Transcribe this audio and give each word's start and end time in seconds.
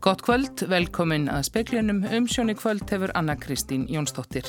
Gott 0.00 0.22
kvöld, 0.24 0.62
velkomin 0.64 1.26
að 1.28 1.42
speiklinum. 1.50 1.98
Umsjóni 2.08 2.54
kvöld 2.56 2.88
hefur 2.88 3.10
Anna 3.14 3.34
Kristín 3.36 3.82
Jónsdóttir. 3.92 4.46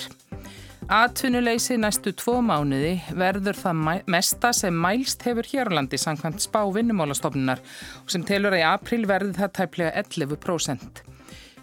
Atvinnuleysi 0.88 1.76
næstu 1.76 2.14
tvo 2.16 2.38
mánuði 2.40 2.94
verður 3.20 3.60
það 3.60 3.82
mesta 4.16 4.54
sem 4.56 4.80
mælst 4.86 5.28
hefur 5.28 5.50
hér 5.52 5.68
á 5.68 5.76
landi 5.76 6.00
samkvæmt 6.00 6.40
spá 6.48 6.62
vinnumálastofnunar 6.72 7.60
og 8.00 8.16
sem 8.16 8.24
telur 8.24 8.56
að 8.56 8.64
í 8.64 8.68
april 8.70 9.04
verður 9.12 9.42
það 9.42 9.56
tæplega 9.60 10.06
11%. 10.06 11.11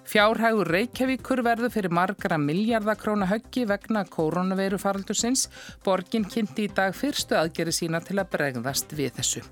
Fjárhægur 0.09 0.71
Reykjavíkur 0.73 1.43
verður 1.45 1.69
fyrir 1.75 1.93
margara 1.93 2.39
miljardakróna 2.41 3.27
höggi 3.29 3.67
vegna 3.69 4.07
koronaveiru 4.09 4.79
faraldursins. 4.81 5.51
Borgin 5.85 6.25
kynnti 6.25 6.65
í 6.65 6.71
dag 6.73 6.97
fyrstu 6.97 7.37
aðgeri 7.37 7.75
sína 7.77 8.01
til 8.01 8.17
að 8.17 8.31
bregðast 8.33 8.95
við 8.97 9.19
þessu. 9.19 9.43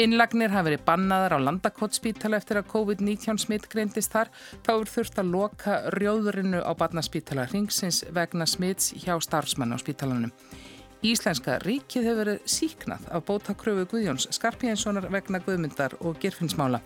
Innlagnir 0.00 0.54
hafi 0.54 0.70
verið 0.70 0.86
bannaðar 0.86 1.36
á 1.36 1.44
landakotspítala 1.44 2.40
eftir 2.40 2.62
að 2.62 2.70
COVID-19 2.72 3.42
smitt 3.44 3.68
greindist 3.68 4.16
þar. 4.16 4.32
Þá 4.64 4.72
er 4.78 4.92
þurft 4.94 5.20
að 5.20 5.32
loka 5.34 5.78
rjóðurinu 5.98 6.64
á 6.64 6.72
barnaspítala 6.72 7.44
ringsins 7.52 8.00
vegna 8.16 8.48
smitts 8.48 8.94
hjá 8.96 9.18
starfsmann 9.20 9.76
á 9.76 9.78
spítalanum. 9.82 10.32
Íslenska 11.02 11.56
ríkið 11.66 12.04
hefur 12.06 12.18
verið 12.22 12.44
síknað 12.46 13.06
af 13.10 13.24
bótakröfu 13.26 13.88
Guðjóns 13.90 14.28
Skarpjænssonar 14.36 15.08
vegna 15.10 15.40
Guðmyndar 15.42 15.96
og 16.00 16.20
Girfinnsmála. 16.22 16.78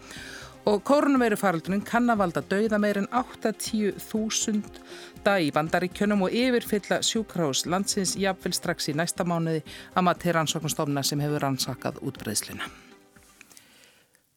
Og 0.67 0.81
koronaveiru 0.83 1.37
faraldunum 1.39 1.83
kann 1.87 2.11
að 2.11 2.19
valda 2.25 2.41
dauða 2.51 2.81
meir 2.83 2.99
en 2.99 3.07
80.000 3.15 4.81
dag 5.23 5.45
í 5.45 5.53
bandaríkjönum 5.55 6.25
og 6.27 6.35
yfirfylla 6.35 6.99
sjúkrahús 7.07 7.69
landsins 7.71 8.17
jafnvel 8.19 8.55
strax 8.57 8.91
í 8.91 8.97
næsta 8.99 9.23
mánuði 9.23 9.63
að 9.95 10.09
maður 10.09 10.25
til 10.25 10.35
rannsóknstofna 10.35 11.07
sem 11.07 11.23
hefur 11.23 11.47
rannsakað 11.47 12.03
útbreyðsluna. 12.03 12.67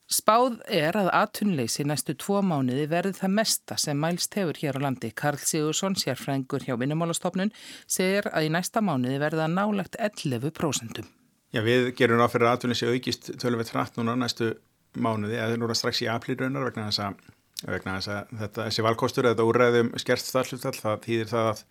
Spáð 0.10 0.62
er 0.70 0.96
að 0.98 1.12
atunleysi 1.18 1.84
næstu 1.86 2.14
tvo 2.18 2.44
mánuði 2.46 2.86
verði 2.90 3.18
það 3.18 3.36
mesta 3.42 3.82
sem 3.82 3.98
mælst 3.98 4.38
hefur 4.38 4.58
hér 4.62 4.78
á 4.78 4.86
landi. 4.86 5.10
Karl 5.10 5.42
Sigursson, 5.42 5.98
sérfræðingur 5.98 6.66
hjá 6.66 6.78
Vinnumálastofnun, 6.78 7.54
segir 7.90 8.30
að 8.30 8.48
í 8.48 8.54
næsta 8.54 8.86
mánuði 8.86 9.18
verði 9.22 9.44
það 9.48 9.54
nálagt 9.58 9.98
11%. 9.98 11.06
Já, 11.50 11.62
við 11.66 11.92
gerum 11.98 12.22
áfyrir 12.22 12.50
að 12.50 12.58
atunleysi 12.58 12.90
aukist 12.90 13.32
tölum 13.42 13.62
við 13.62 13.72
trætt 13.72 13.96
núna 13.98 14.14
næstu 14.18 14.50
mánuði, 14.50 14.69
eða 14.98 15.60
núra 15.60 15.76
strax 15.78 16.02
í 16.04 16.10
apliraunar 16.12 16.70
vegna 16.70 16.90
þess 16.90 17.04
að, 17.06 17.24
vegna 17.68 17.96
þess 18.00 18.12
að 18.14 18.36
þetta, 18.42 18.66
þessi 18.66 18.86
valkostur, 18.86 19.30
þetta 19.30 19.48
úrræðum 19.48 19.94
skert 20.02 20.26
starflutall, 20.26 20.76
það 20.78 21.02
þýðir 21.06 21.32
það 21.32 21.50
að, 21.52 21.64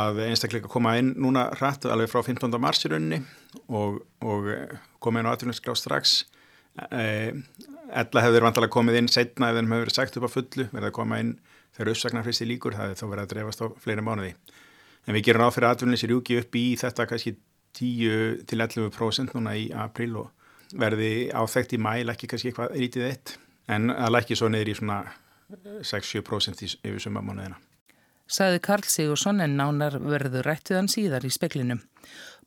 að 0.00 0.20
einstakleika 0.28 0.72
koma 0.72 0.96
inn 0.98 1.14
núna 1.20 1.48
hratt 1.58 1.86
alveg 1.86 2.10
frá 2.12 2.22
15. 2.26 2.58
mars 2.60 2.84
í 2.84 2.92
rauninni 2.92 3.22
og, 3.68 4.00
og 4.24 4.50
koma 5.04 5.20
inn 5.20 5.30
á 5.30 5.34
atvinninsklá 5.34 5.76
strax 5.78 6.22
e, 6.90 7.32
Ella 7.94 8.22
hefur 8.24 8.46
vantalega 8.48 8.72
komið 8.74 9.00
inn 9.02 9.10
setna 9.12 9.50
ef 9.52 9.58
þeim 9.58 9.70
hefur 9.70 9.84
verið 9.84 9.98
sagt 9.98 10.16
upp 10.18 10.26
á 10.26 10.34
fullu, 10.34 10.68
verið 10.72 10.88
að 10.88 10.96
koma 10.96 11.20
inn 11.22 11.34
þegar 11.74 11.90
uppsagnarfristi 11.92 12.46
líkur, 12.48 12.74
það 12.74 12.92
hefur 12.92 13.02
þá 13.02 13.10
verið 13.12 13.24
að 13.24 13.32
drefast 13.34 13.62
á 13.62 13.66
fleiri 13.82 14.04
mánuði. 14.06 14.32
En 15.04 15.16
við 15.16 15.26
gerum 15.28 15.44
áfyrir 15.44 15.68
atvinninsir 15.68 16.14
júki 16.14 16.38
upp 16.40 16.56
í 16.56 16.64
þetta 16.80 17.06
kannski 17.10 17.34
10-11% 17.76 19.34
núna 19.36 19.54
í 19.58 19.66
april 19.76 20.16
og 20.22 20.43
verði 20.78 21.10
áþægt 21.34 21.76
í 21.76 21.80
mæl 21.82 22.12
ekki 22.12 22.30
kannski 22.30 22.50
eitthvað 22.50 22.74
rítið 22.78 23.06
eitt 23.10 23.36
en 23.70 23.92
að 23.92 24.16
lækki 24.16 24.38
svo 24.38 24.50
neyri 24.52 24.74
í 24.74 24.78
svona 24.78 25.02
6-7% 25.84 26.64
yfir 26.82 27.00
sumamánuðina. 27.02 27.58
Saði 28.24 28.60
Karl 28.64 28.86
Sigursson 28.88 29.42
en 29.44 29.58
nánar 29.58 29.98
verður 30.00 30.46
rættuðan 30.48 30.88
síðar 30.88 31.26
í 31.28 31.32
speklinum. 31.32 31.82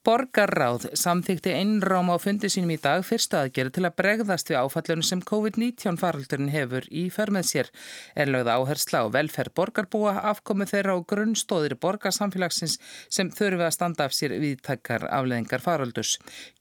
Borgarráð 0.08 0.86
samþykti 0.96 1.52
einrám 1.52 2.08
á 2.08 2.16
fundi 2.16 2.48
sínum 2.48 2.70
í 2.72 2.78
dag 2.80 3.02
fyrstu 3.04 3.36
aðgerð 3.42 3.74
til 3.76 3.82
að 3.84 3.96
bregðast 4.00 4.48
við 4.48 4.60
áfallunum 4.62 5.04
sem 5.04 5.20
COVID-19 5.20 5.98
faraldurinn 6.00 6.54
hefur 6.54 6.86
í 6.88 7.02
förmið 7.12 7.50
sér. 7.50 7.72
Er 8.16 8.32
lögð 8.32 8.48
áhersla 8.54 9.02
á 9.04 9.12
velferð 9.12 9.52
borgarbúa 9.60 10.14
afkomið 10.32 10.72
þeirra 10.72 10.96
á 10.96 11.00
grunnstóðir 11.12 11.76
borgarsamfélagsins 11.84 12.78
sem 13.12 13.34
þurfi 13.36 13.66
að 13.68 13.74
standa 13.76 14.08
af 14.08 14.16
sér 14.16 14.38
viðtakkar 14.40 15.10
afleðingar 15.12 15.66
faraldurs. 15.66 16.14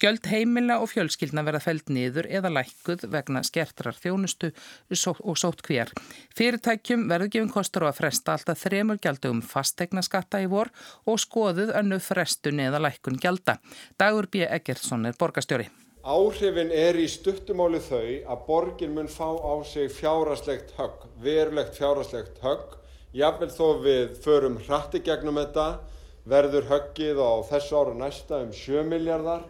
Gjöld 0.03 0.27
heimila 0.27 0.81
og 0.83 0.91
fjölskyldna 0.97 1.47
verða 1.47 1.63
fælt 1.69 1.95
niður 1.95 2.27
eða 2.27 2.51
lækkuð 2.51 3.07
vegna 3.15 3.45
skertrar 3.47 3.95
þjónustu 3.95 4.51
og 5.23 5.39
sótt 5.39 5.63
hver. 5.71 5.95
Fyrirtækjum 6.34 7.07
verður 7.15 7.31
gefin 7.37 7.55
kostur 7.55 7.87
á 7.87 7.95
að 7.95 8.03
fresta 8.03 8.34
alltaf 8.34 8.67
þremur 8.67 8.99
gjaldugum 8.99 9.47
fastegna 9.55 10.03
skatta 10.03 10.43
í 10.43 10.51
vor 10.51 10.75
og 11.07 11.23
skoðuð 11.23 11.77
önnu 11.78 12.03
frestun 12.03 12.67
eða 12.67 12.83
lækkun 12.83 13.23
gjald 13.23 13.36
gjalda. 13.37 13.59
Dagur 13.99 14.27
B. 14.31 14.47
Eggertsson 14.49 15.07
er 15.07 15.17
borgastjóri. 15.19 15.69
Áhrifin 16.07 16.71
er 16.71 16.95
í 16.95 17.09
stuttumáli 17.11 17.81
þau 17.83 18.31
að 18.31 18.43
borgin 18.47 18.95
mun 18.95 19.09
fá 19.09 19.35
á 19.35 19.55
sig 19.67 19.91
fjáraslegt 19.91 20.73
högg, 20.79 21.07
verulegt 21.19 21.75
fjáraslegt 21.75 22.39
högg. 22.43 22.77
Jável 23.13 23.51
þó 23.51 23.83
við 23.83 24.15
förum 24.23 24.59
hratti 24.69 25.01
gegnum 25.03 25.41
þetta 25.41 25.81
verður 26.27 26.69
höggið 26.71 27.19
á 27.19 27.33
þessu 27.51 27.77
ára 27.77 27.95
næsta 27.95 28.41
um 28.45 28.53
7 28.53 28.85
miljardar 28.87 29.43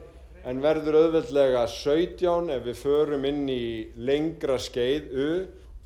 en 0.46 0.62
verður 0.62 1.00
auðveldlega 1.02 1.66
17 1.66 2.50
ef 2.54 2.64
við 2.64 2.80
förum 2.80 3.24
inn 3.26 3.48
í 3.50 3.92
lengra 3.96 4.56
skeið 4.56 5.12
U 5.12 5.30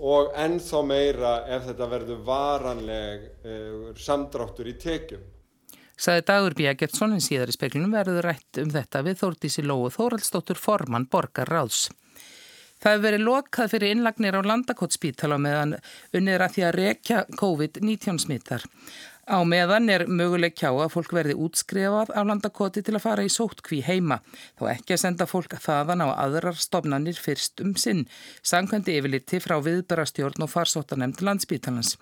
og 0.01 0.33
ennþá 0.39 0.83
meira 0.87 1.35
ef 1.49 1.67
þetta 1.67 1.91
verður 1.91 2.25
varanleg 2.25 3.27
uh, 3.45 3.91
samdráttur 3.97 4.71
í 4.71 4.77
tekjum. 4.79 5.25
Saði 6.01 6.23
Dagur 6.25 6.55
B. 6.57 6.65
Gertsson 6.81 7.13
í 7.19 7.21
speklinum 7.53 7.93
verður 7.93 8.25
rætt 8.31 8.59
um 8.63 8.71
þetta 8.73 9.03
við 9.05 9.19
Þórtísi 9.21 9.65
Lóu 9.67 9.91
Þóraldsdóttur 9.93 10.57
formann 10.57 11.05
Borgar 11.13 11.51
Ráðs. 11.53 11.91
Það 12.81 12.95
hefur 12.95 13.05
verið 13.05 13.25
lokað 13.27 13.73
fyrir 13.75 13.93
innlagnir 13.93 14.39
á 14.41 14.49
landakotspítala 14.49 15.37
meðan 15.37 15.75
unnið 16.17 16.35
er 16.39 16.45
að 16.47 16.55
því 16.55 16.65
að 16.65 16.77
rekja 16.79 17.19
COVID-19 17.37 18.21
smittar. 18.25 18.65
Á 19.31 19.47
meðan 19.47 19.87
er 19.95 20.03
möguleg 20.11 20.57
kjá 20.59 20.73
að 20.73 20.89
fólk 20.91 21.13
verði 21.15 21.37
útskrefað 21.39 22.09
á 22.19 22.27
landakoti 22.27 22.81
til 22.83 22.97
að 22.97 23.05
fara 23.05 23.23
í 23.23 23.29
sóttkví 23.31 23.77
heima. 23.87 24.17
Þá 24.59 24.65
ekki 24.73 24.97
að 24.97 25.03
senda 25.05 25.27
fólk 25.31 25.53
þaðan 25.55 26.03
á 26.03 26.19
aðrar 26.19 26.57
stofnanir 26.59 27.15
fyrst 27.15 27.63
um 27.63 27.77
sinn. 27.79 28.09
Sankvæmdi 28.43 28.97
yfirliti 28.99 29.39
frá 29.39 29.61
viðbarastjórn 29.63 30.43
og 30.43 30.51
farsóttanemnd 30.51 31.23
landsbítalans. 31.23 31.93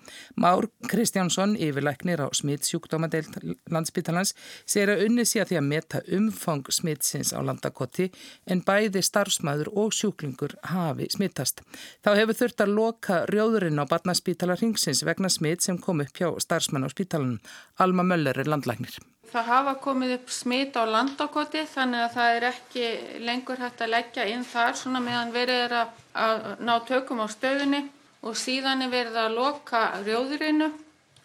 Már 0.41 0.71
Kristjánsson, 0.89 1.53
yfirleiknir 1.61 2.23
á 2.25 2.33
smittsjúkdómadeild 2.33 3.37
landsbítalans, 3.69 4.33
segir 4.65 4.95
að 4.95 5.05
unni 5.11 5.29
sé 5.29 5.45
að 5.45 5.53
því 5.53 5.61
að 5.61 5.69
meta 5.69 6.03
umfang 6.17 6.73
smittsins 6.73 7.35
á 7.37 7.45
landakoti 7.45 8.09
en 8.49 8.65
bæði 8.65 9.05
starfsmæður 9.05 9.75
og 9.77 9.93
sjúklingur 9.93 10.57
hafi 10.73 11.11
smittast. 11.13 11.61
Þá 12.01 12.11
hefur 12.23 12.41
þurft 12.41 12.65
að 12.65 12.75
loka 12.81 13.21
rjóðurinn 13.29 13.85
á 13.85 13.85
barnaspítala 13.85 14.57
ringsins 14.57 15.05
vegna 15.05 15.29
smitt 15.29 15.69
sem 15.69 15.77
kom 15.77 16.01
upp 16.01 16.17
hjá 16.17 16.33
spítalan 16.41 17.18
spítalanum. 17.19 17.41
Alma 17.79 18.03
Möller 18.03 18.39
er 18.39 18.49
landlæknir. 18.49 18.99
Það 19.29 19.45
hafa 19.45 19.75
komið 19.75 20.15
upp 20.15 20.31
smit 20.31 20.77
á 20.77 20.85
landakoti 20.89 21.67
þannig 21.69 22.01
að 22.01 22.15
það 22.15 22.37
er 22.37 22.45
ekki 22.49 22.85
lengur 23.21 23.59
hægt 23.61 23.81
að 23.83 23.93
leggja 23.93 24.25
inn 24.25 24.45
þar 24.45 24.75
svona 24.75 25.01
meðan 25.01 25.33
verið 25.33 25.65
er 25.67 25.75
að, 25.83 25.89
að 26.15 26.65
ná 26.65 26.75
tökum 26.89 27.21
á 27.21 27.27
stöðunni 27.29 27.83
og 28.23 28.37
síðan 28.37 28.83
er 28.83 28.91
verið 28.91 29.17
að 29.21 29.37
loka 29.37 29.83
rjóðurinnu 30.01 30.71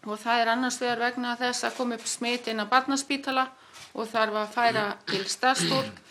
og 0.04 0.20
það 0.20 0.42
er 0.42 0.52
annars 0.52 0.82
vegar 0.82 1.00
vegna 1.00 1.38
þess 1.40 1.64
að 1.64 1.78
koma 1.78 1.96
upp 1.96 2.08
smit 2.08 2.48
inn 2.48 2.60
á 2.60 2.68
barnaspítala 2.68 3.48
og 3.94 4.10
þarf 4.12 4.36
að 4.36 4.54
færa 4.58 4.86
til 5.08 5.24
starfsfólk 5.24 6.02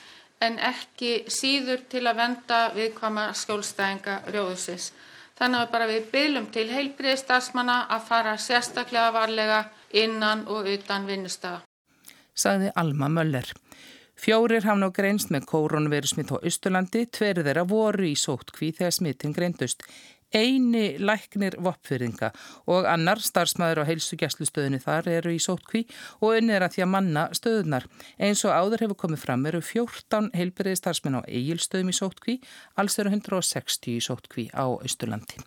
en 0.40 0.58
ekki 0.58 1.26
síður 1.28 1.84
til 1.92 2.06
að 2.08 2.18
venda 2.18 2.62
viðkvama 2.74 3.28
skjólstæðinga 3.36 4.22
rjóðusins. 4.32 4.92
Þannig 5.38 5.64
að 5.64 5.70
bara 5.72 5.88
við 5.90 6.08
bylum 6.12 6.46
til 6.54 6.68
heilbriði 6.70 7.16
starfsmanna 7.22 7.78
að 7.94 8.08
fara 8.08 8.36
sérstaklega 8.38 9.12
varlega 9.14 9.60
innan 9.92 10.46
og 10.46 10.68
utan 10.68 11.06
vinnustafa. 11.08 11.62
Saði 12.34 12.70
Alma 12.76 13.08
Möller. 13.12 13.48
Fjórir 14.22 14.64
hafði 14.68 14.86
á 14.86 14.90
greinst 14.94 15.32
með 15.34 15.48
koronaviru 15.50 16.08
smitt 16.08 16.30
á 16.30 16.38
Östurlandi, 16.38 17.06
tverið 17.10 17.48
þeirra 17.48 17.64
voru 17.68 18.06
í 18.06 18.14
sóttkví 18.16 18.70
þegar 18.76 18.94
smittin 18.94 19.34
greindust 19.34 19.82
eini 20.34 20.98
læknir 20.98 21.56
voppfyrringa 21.62 22.32
og 22.72 22.88
annar 22.90 23.22
starfsmæður 23.22 23.82
á 23.84 23.88
heilsugjastlustöðinu 23.90 24.82
þar 24.82 25.08
eru 25.18 25.34
í 25.36 25.40
sótkví 25.42 25.84
og 26.20 26.38
unnið 26.40 26.58
er 26.58 26.66
að 26.66 26.76
því 26.76 26.84
að 26.86 26.92
manna 26.96 27.24
stöðunar. 27.36 27.88
Eins 28.18 28.44
og 28.48 28.56
áður 28.56 28.86
hefur 28.86 29.00
komið 29.04 29.24
fram 29.24 29.46
eru 29.50 29.62
14 29.62 30.32
heilbyrði 30.36 30.76
starfsmenn 30.80 31.20
á 31.20 31.28
eigilstöðum 31.28 31.92
í 31.92 31.96
sótkví, 31.96 32.38
alls 32.76 32.98
eru 32.98 33.14
160 33.14 33.96
í 33.96 34.04
sótkví 34.04 34.50
á 34.56 34.66
Östurlandi. 34.82 35.42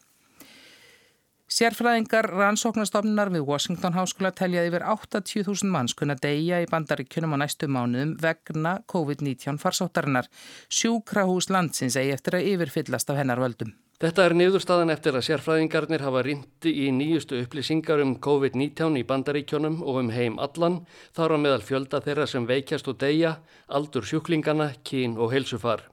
Sérfræðingar 1.46 2.26
rannsóknarstofnunar 2.34 3.30
við 3.30 3.46
Washington 3.46 3.94
Háskóla 3.94 4.32
teljaði 4.34 4.72
yfir 4.72 4.86
80.000 4.90 5.70
manns 5.70 5.94
kunna 5.94 6.18
deyja 6.18 6.64
í 6.64 6.68
bandaríkjunum 6.72 7.38
á 7.38 7.46
næstu 7.46 7.70
mánuðum 7.70 8.16
vegna 8.20 8.80
COVID-19 8.92 9.62
farsóttarinnar. 9.62 10.28
Sjúkrahús 10.68 11.52
landsins 11.54 12.00
eigi 12.02 12.18
eftir 12.18 12.40
að 12.40 12.50
yfirfyllast 12.56 13.14
af 13.14 13.22
hennar 13.22 13.44
völdum. 13.46 13.76
Þetta 13.96 14.26
er 14.28 14.34
niðurstaðan 14.36 14.92
eftir 14.92 15.16
að 15.16 15.24
sérfræðingarnir 15.24 16.02
hafa 16.04 16.22
rindi 16.26 16.72
í 16.84 16.90
nýjustu 16.92 17.38
upplýsingar 17.40 18.02
um 18.04 18.18
COVID-19 18.20 18.98
í 19.00 19.04
bandaríkjónum 19.08 19.78
og 19.88 20.00
um 20.02 20.10
heim 20.12 20.34
allan, 20.36 20.82
þar 21.16 21.32
á 21.32 21.38
meðal 21.40 21.62
fjölda 21.64 22.02
þeirra 22.04 22.26
sem 22.28 22.44
veikjast 22.44 22.90
og 22.92 22.98
deyja, 23.00 23.38
aldur 23.72 24.04
sjúklingana, 24.04 24.74
kín 24.84 25.14
og 25.16 25.32
heilsufar. 25.32 25.86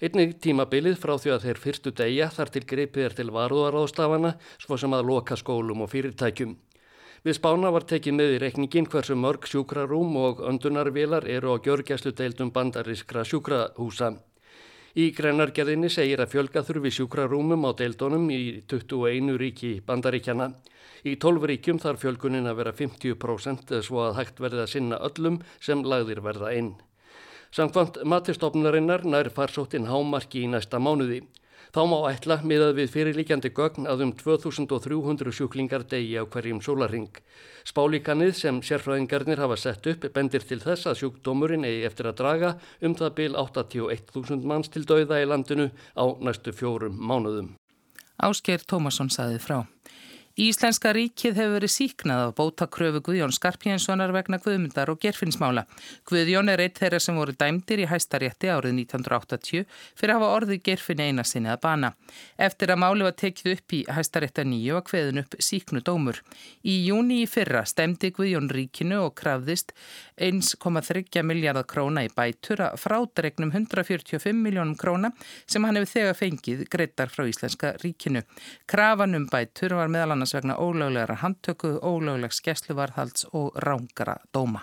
Einnig 0.00 0.32
tímabilið 0.40 0.96
frá 1.02 1.12
því 1.20 1.34
að 1.34 1.44
þeir 1.44 1.60
fyrstu 1.60 1.92
degja 1.98 2.28
þar 2.32 2.52
til 2.54 2.62
greipið 2.70 3.04
er 3.04 3.16
til 3.18 3.28
varúaráðstafana 3.36 4.30
svo 4.56 4.78
sem 4.80 4.96
að 4.96 5.10
loka 5.10 5.36
skólum 5.36 5.84
og 5.84 5.92
fyrirtækjum. 5.92 6.54
Við 7.20 7.36
spána 7.36 7.68
var 7.74 7.84
tekið 7.84 8.16
með 8.16 8.32
í 8.38 8.40
rekningin 8.46 8.88
hversu 8.88 9.12
mörg 9.12 9.44
sjúkrarúm 9.44 10.16
og 10.22 10.40
öndunarvilar 10.40 11.28
eru 11.28 11.52
á 11.52 11.60
gjörgjæslu 11.60 12.14
deildum 12.16 12.54
bandarískra 12.56 13.26
sjúkrahúsa. 13.28 14.14
Í 14.96 15.10
greinargerðinni 15.12 15.90
segir 15.92 16.22
að 16.24 16.30
fjölga 16.32 16.62
þurfi 16.64 16.88
sjúkrarúmum 16.96 17.66
á 17.68 17.76
deildónum 17.76 18.30
í 18.32 18.62
21 18.64 19.34
ríki 19.36 19.74
bandaríkjana. 19.84 20.46
Í 21.04 21.18
12 21.20 21.44
ríkjum 21.50 21.80
þarf 21.82 22.00
fjölgunin 22.00 22.48
að 22.48 22.62
vera 22.62 22.72
50% 22.78 23.74
svo 23.84 24.06
að 24.06 24.16
hægt 24.22 24.40
verði 24.40 24.62
að 24.62 24.70
sinna 24.72 25.00
öllum 25.04 25.36
sem 25.60 25.82
lagðir 25.84 26.22
verða 26.24 26.54
inn. 26.56 26.70
Samkvæmt 27.52 28.00
matistofnarinnar 28.08 29.04
nær 29.04 29.28
farsóttin 29.36 29.90
hámarki 29.90 30.46
í 30.46 30.48
næsta 30.54 30.80
mánuði. 30.80 31.26
Þá 31.76 31.82
má 31.92 31.98
ætla 32.08 32.38
miðað 32.40 32.70
við 32.78 32.86
fyrirlíkjandi 32.94 33.50
gögn 33.52 33.84
að 33.84 34.06
um 34.06 34.12
2300 34.16 35.32
sjúklingar 35.36 35.82
degi 35.84 36.14
á 36.16 36.24
hverjum 36.24 36.62
sólaring. 36.64 37.10
Spálíkanið 37.68 38.32
sem 38.38 38.62
sérfræðingarnir 38.64 39.42
hafa 39.44 39.58
sett 39.60 39.84
upp 39.92 40.06
bendir 40.14 40.46
til 40.48 40.56
þess 40.62 40.88
að 40.88 41.02
sjúkdómurinn 41.02 41.68
eigi 41.68 41.84
eftir 41.84 42.08
að 42.08 42.16
draga 42.22 42.54
um 42.80 42.96
það 42.96 43.12
byl 43.18 43.36
81.000 43.42 44.48
manns 44.48 44.72
til 44.72 44.86
dauða 44.88 45.20
í 45.20 45.28
landinu 45.28 45.68
á 46.00 46.04
næstu 46.16 46.56
fjórum 46.56 46.96
mánuðum. 46.96 47.52
Ásker 48.24 48.64
Tómasson 48.64 49.12
saði 49.12 49.36
frá. 49.36 49.66
Íslenska 50.36 50.90
ríkið 50.92 51.38
hefur 51.38 51.54
verið 51.54 51.70
síknað 51.72 52.22
af 52.26 52.32
bótakröfu 52.36 53.00
Guðjón 53.06 53.32
Skarpjenssonar 53.32 54.10
vegna 54.12 54.36
Guðmundar 54.36 54.90
og 54.92 54.98
gerfinnsmála. 55.00 55.62
Guðjón 56.04 56.50
er 56.52 56.60
eitt 56.60 56.76
þeirra 56.76 56.98
sem 57.00 57.16
voru 57.16 57.32
dæmdir 57.32 57.80
í 57.80 57.86
hæstarétti 57.88 58.50
árið 58.52 58.74
1980 58.82 59.64
fyrir 59.96 60.12
að 60.12 60.20
hafa 60.20 60.34
orðið 60.36 60.60
gerfin 60.68 61.00
eina 61.00 61.24
sinni 61.24 61.48
að 61.48 61.62
bana. 61.62 61.90
Eftir 62.36 62.68
að 62.74 62.80
máli 62.82 63.06
var 63.06 63.16
tekið 63.16 63.54
upp 63.54 63.76
í 63.78 63.80
hæstarétta 63.96 64.44
nýju 64.44 64.76
og 64.76 64.90
hveðin 64.92 65.22
upp 65.22 65.38
síknu 65.40 65.80
dómur. 65.88 66.20
Í 66.68 66.74
júni 66.84 67.22
í 67.22 67.30
fyrra 67.32 67.64
stemdi 67.64 68.12
Guðjón 68.12 68.52
ríkinu 68.52 69.00
og 69.06 69.16
krafðist 69.16 69.72
1,3 70.20 71.24
miljardar 71.24 71.64
króna 71.64 72.04
í 72.04 72.12
bætur 72.12 72.60
að 72.66 72.76
frádregnum 72.84 73.54
145 73.56 74.36
miljónum 74.36 74.76
króna 74.76 75.14
sem 75.48 75.64
hann 75.64 75.80
hefur 75.80 75.94
þegar 75.94 76.20
fengið 76.20 76.62
greitar 76.68 77.08
frá 77.08 77.24
Íslenska 77.24 77.72
ríkinu. 77.80 78.26
Krafan 78.68 79.16
um 79.16 79.28
bætur 79.32 79.78
var 79.80 79.88
meðal 79.88 80.12
annars 80.12 80.25
annars 80.26 80.34
vegna 80.34 80.58
ólöglegra 80.58 81.14
handtöku, 81.14 81.78
ólöglegs 81.82 82.40
skesluvarðhalds 82.40 83.26
og 83.32 83.54
rángara 83.62 84.18
dóma. 84.32 84.62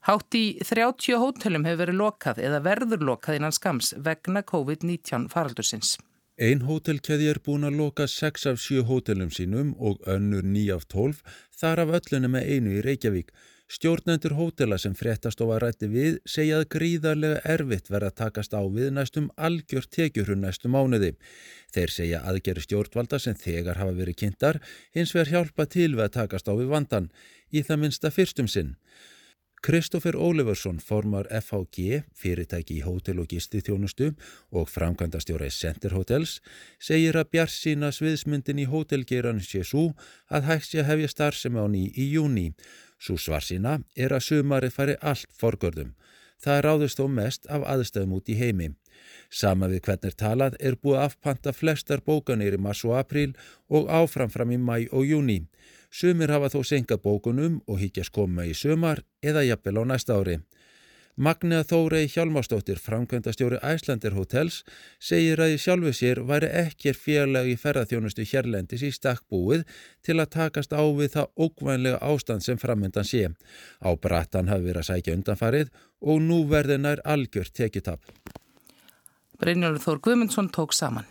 Hátt 0.00 0.34
í 0.34 0.58
30 0.64 1.18
hótelum 1.20 1.66
hefur 1.66 1.82
verið 1.82 1.98
lokað 1.98 2.38
eða 2.40 2.62
verður 2.64 3.02
lokað 3.04 3.36
innan 3.36 3.52
skams 3.52 3.92
vegna 3.96 4.42
COVID-19 4.42 5.28
faraldursins. 5.28 5.98
Ein 6.38 6.62
hótelkeði 6.62 7.28
er 7.28 7.40
búin 7.44 7.66
að 7.66 7.76
loka 7.76 8.06
6 8.06 8.46
af 8.46 8.60
7 8.62 8.86
hótelum 8.88 9.30
sínum 9.30 9.74
og 9.78 10.00
önnur 10.06 10.42
9 10.42 10.72
af 10.72 10.86
12 10.88 11.20
þar 11.60 11.84
af 11.84 11.94
öllunum 11.98 12.32
með 12.38 12.48
einu 12.48 12.76
í 12.78 12.84
Reykjavík. 12.86 13.32
Stjórnendur 13.68 14.32
hótela 14.32 14.78
sem 14.80 14.94
fréttastofa 14.96 15.58
rætti 15.60 15.90
við 15.92 16.14
segja 16.24 16.62
að 16.62 16.70
gríðarlega 16.72 17.42
erfitt 17.52 17.90
verða 17.92 18.08
takast 18.16 18.54
á 18.56 18.64
við 18.64 18.94
næstum 18.96 19.26
algjör 19.36 19.84
tekjurhun 19.92 20.40
næstum 20.40 20.72
mánuði. 20.72 21.10
Þeir 21.76 21.92
segja 21.92 22.22
aðgerri 22.24 22.64
stjórnvalda 22.64 23.20
sem 23.20 23.36
þegar 23.36 23.76
hafa 23.76 23.92
verið 23.98 24.16
kynntar 24.22 24.60
hins 24.96 25.12
vegar 25.12 25.34
hjálpa 25.34 25.68
til 25.68 25.90
við 25.98 26.06
að 26.06 26.16
takast 26.16 26.48
á 26.48 26.56
við 26.56 26.72
vandan 26.72 27.10
í 27.52 27.60
það 27.60 27.82
minsta 27.84 28.14
fyrstum 28.14 28.48
sinn. 28.48 28.72
Kristófer 29.58 30.14
Óliversson 30.14 30.78
formar 30.78 31.26
FHG, 31.34 32.04
fyrirtæki 32.14 32.76
í 32.78 32.84
hótel 32.86 33.18
og 33.18 33.26
gisti 33.28 33.58
þjónustu 33.66 34.12
og 34.54 34.68
framkvæmdastjóra 34.70 35.48
í 35.50 35.52
Center 35.52 35.96
Hotels, 35.98 36.38
segir 36.78 37.18
að 37.18 37.32
bjart 37.34 37.52
sína 37.52 37.90
sviðsmyndin 37.92 38.62
í 38.62 38.68
hótelgeran 38.70 39.42
sé 39.42 39.64
svo 39.66 39.90
að 40.30 40.52
hægt 40.52 40.70
sé 40.70 40.84
að 40.84 40.92
hefja 40.92 41.10
starfsemi 41.16 41.58
á 41.58 41.66
ný 41.66 41.88
í 41.90 42.06
júni 42.14 42.52
Svo 42.98 43.16
svar 43.16 43.44
sína 43.46 43.78
er 43.96 44.12
að 44.14 44.26
sumari 44.26 44.70
fari 44.74 44.96
allt 45.00 45.30
forgörðum. 45.40 45.94
Það 46.38 46.60
ráðist 46.66 47.00
þó 47.00 47.06
mest 47.10 47.46
af 47.50 47.64
aðstæðum 47.66 48.18
út 48.18 48.30
í 48.30 48.36
heimi. 48.38 48.68
Sama 49.30 49.68
við 49.70 49.82
hvernig 49.86 50.14
talað 50.18 50.56
er 50.60 50.76
búið 50.82 51.02
afpanta 51.04 51.52
flestar 51.52 52.02
bókanir 52.06 52.54
í 52.54 52.60
mars 52.62 52.84
og 52.86 52.96
april 52.98 53.32
og 53.68 53.90
áframfram 53.90 54.54
í 54.54 54.58
mæ 54.58 54.76
og 54.92 55.06
júni. 55.06 55.40
Sumir 55.90 56.30
hafa 56.30 56.50
þó 56.52 56.60
senkað 56.66 57.02
bókunum 57.06 57.60
og 57.66 57.80
higgjast 57.82 58.12
koma 58.12 58.46
í 58.46 58.54
sumar 58.54 59.02
eða 59.22 59.46
jafnvel 59.46 59.82
á 59.82 59.84
næsta 59.92 60.18
ári. 60.18 60.38
Magna 61.18 61.64
Þórei 61.66 62.04
Hjálmarsdóttir, 62.06 62.78
framkvæmdastjóri 62.78 63.58
Æslandir 63.66 64.14
Hotels, 64.14 64.60
segir 65.02 65.40
að 65.42 65.56
í 65.56 65.58
sjálfu 65.58 65.90
sér 65.98 66.20
væri 66.28 66.46
ekkir 66.60 66.94
fjarlag 66.94 67.48
í 67.50 67.56
ferðarþjónustu 67.58 68.22
hérlendis 68.30 68.84
í 68.86 68.92
stakkbúið 68.94 69.64
til 70.06 70.14
að 70.22 70.30
takast 70.36 70.70
á 70.70 70.78
við 70.86 71.16
það 71.16 71.32
ógvænlega 71.48 71.98
ástand 72.06 72.46
sem 72.46 72.62
framöndan 72.62 73.08
sé. 73.10 73.32
Á 73.82 73.90
brattan 73.98 74.46
hafi 74.46 74.68
verið 74.70 74.84
að 74.84 74.90
sækja 74.92 75.18
undanfarið 75.18 75.72
og 76.06 76.22
nú 76.22 76.44
verði 76.46 76.78
nær 76.84 77.02
algjört 77.02 77.50
tekitap. 77.50 77.98
Brynjólfur 79.42 79.88
Þór 79.88 80.04
Guðmundsson 80.06 80.54
tók 80.54 80.70
saman. 80.70 81.10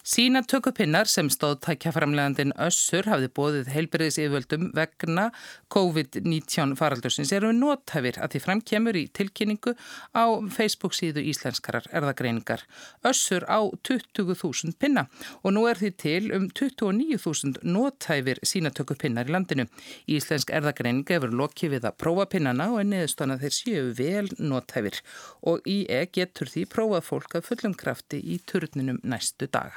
Sína 0.00 0.40
tökupinnar 0.48 1.04
sem 1.12 1.28
stóð 1.28 1.58
tækjaframlegandin 1.66 2.54
Össur 2.64 3.04
hafði 3.10 3.26
bóðið 3.36 3.66
heilbyrðis 3.74 4.16
yfirvöldum 4.22 4.70
vegna 4.72 5.26
COVID-19 5.74 6.72
faraldursins 6.78 7.32
eru 7.36 7.50
nóthæfir 7.52 8.16
að 8.16 8.32
því 8.32 8.40
framkjemur 8.46 8.96
í 8.96 9.02
tilkynningu 9.12 9.74
á 10.16 10.24
Facebook 10.56 10.96
síðu 10.96 11.26
Íslenskarar 11.28 11.84
erðagreiningar. 11.92 12.64
Össur 13.04 13.44
á 13.44 13.60
20.000 13.84 14.72
pinna 14.80 15.04
og 15.44 15.52
nú 15.52 15.66
er 15.68 15.76
því 15.76 15.92
til 16.00 16.32
um 16.32 16.48
29.000 16.48 17.60
nóthæfir 17.68 18.40
sína 18.40 18.72
tökupinnar 18.72 19.28
í 19.28 19.36
landinu. 19.36 19.68
Íslensk 20.08 20.48
erðagreining 20.48 21.04
hefur 21.12 21.36
lokið 21.44 21.76
við 21.76 21.90
að 21.92 22.00
prófa 22.00 22.30
pinnana 22.32 22.70
og 22.72 22.80
er 22.80 22.90
neðustan 22.94 23.36
að 23.36 23.44
þeir 23.44 23.58
séu 23.60 23.86
vel 24.00 24.26
nóthæfir 24.40 25.04
og 25.44 25.60
í 25.68 25.84
e 25.92 26.06
getur 26.08 26.48
því 26.48 26.66
prófað 26.72 27.08
fólk 27.12 27.36
að 27.36 27.48
fullum 27.52 27.76
krafti 27.76 28.24
í 28.24 28.40
turninum 28.48 29.04
næstu 29.04 29.44
daga. 29.52 29.76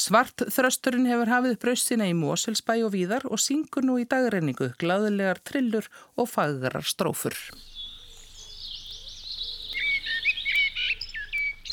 Svart 0.00 0.46
þrösturinn 0.48 1.08
hefur 1.10 1.28
hafið 1.28 1.56
brausina 1.60 2.06
í 2.08 2.12
Moselsbæ 2.16 2.78
og 2.86 2.94
víðar 2.94 3.26
og 3.28 3.40
syngur 3.42 3.84
nú 3.84 3.98
í 4.00 4.06
dagreiningu 4.08 4.70
glaðilegar 4.80 5.42
trillur 5.44 5.90
og 6.16 6.30
fagrar 6.30 6.86
strófur. 6.88 7.36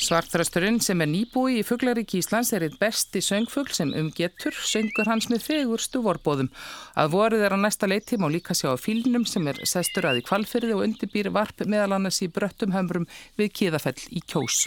Svartþrösturinn 0.08 0.78
sem 0.80 1.02
er 1.04 1.10
nýbúi 1.12 1.58
í 1.60 1.64
fugglarík 1.68 2.14
Íslands 2.16 2.54
er 2.56 2.64
eitt 2.64 2.78
besti 2.80 3.20
söngfugl 3.20 3.74
sem 3.76 3.90
umgetur, 3.92 4.56
söngur 4.56 5.10
hans 5.10 5.28
með 5.28 5.44
fegurstu 5.44 6.00
vorbóðum. 6.06 6.48
Að 6.96 7.12
voruð 7.12 7.44
er 7.44 7.58
á 7.58 7.60
næsta 7.60 7.90
leiti 7.92 8.16
má 8.16 8.30
líka 8.32 8.56
sjá 8.56 8.72
fílnum 8.80 9.28
sem 9.28 9.44
er 9.52 9.60
sestur 9.68 10.08
að 10.08 10.22
í 10.22 10.26
kvalfyrði 10.30 10.78
og 10.78 10.86
undirbýr 10.86 11.34
varp 11.36 11.66
meðal 11.68 11.98
annars 11.98 12.22
í 12.24 12.32
bröttum 12.32 12.72
hömrum 12.78 13.10
við 13.36 13.52
Kíðafell 13.60 14.00
í 14.16 14.24
Kjós. 14.24 14.64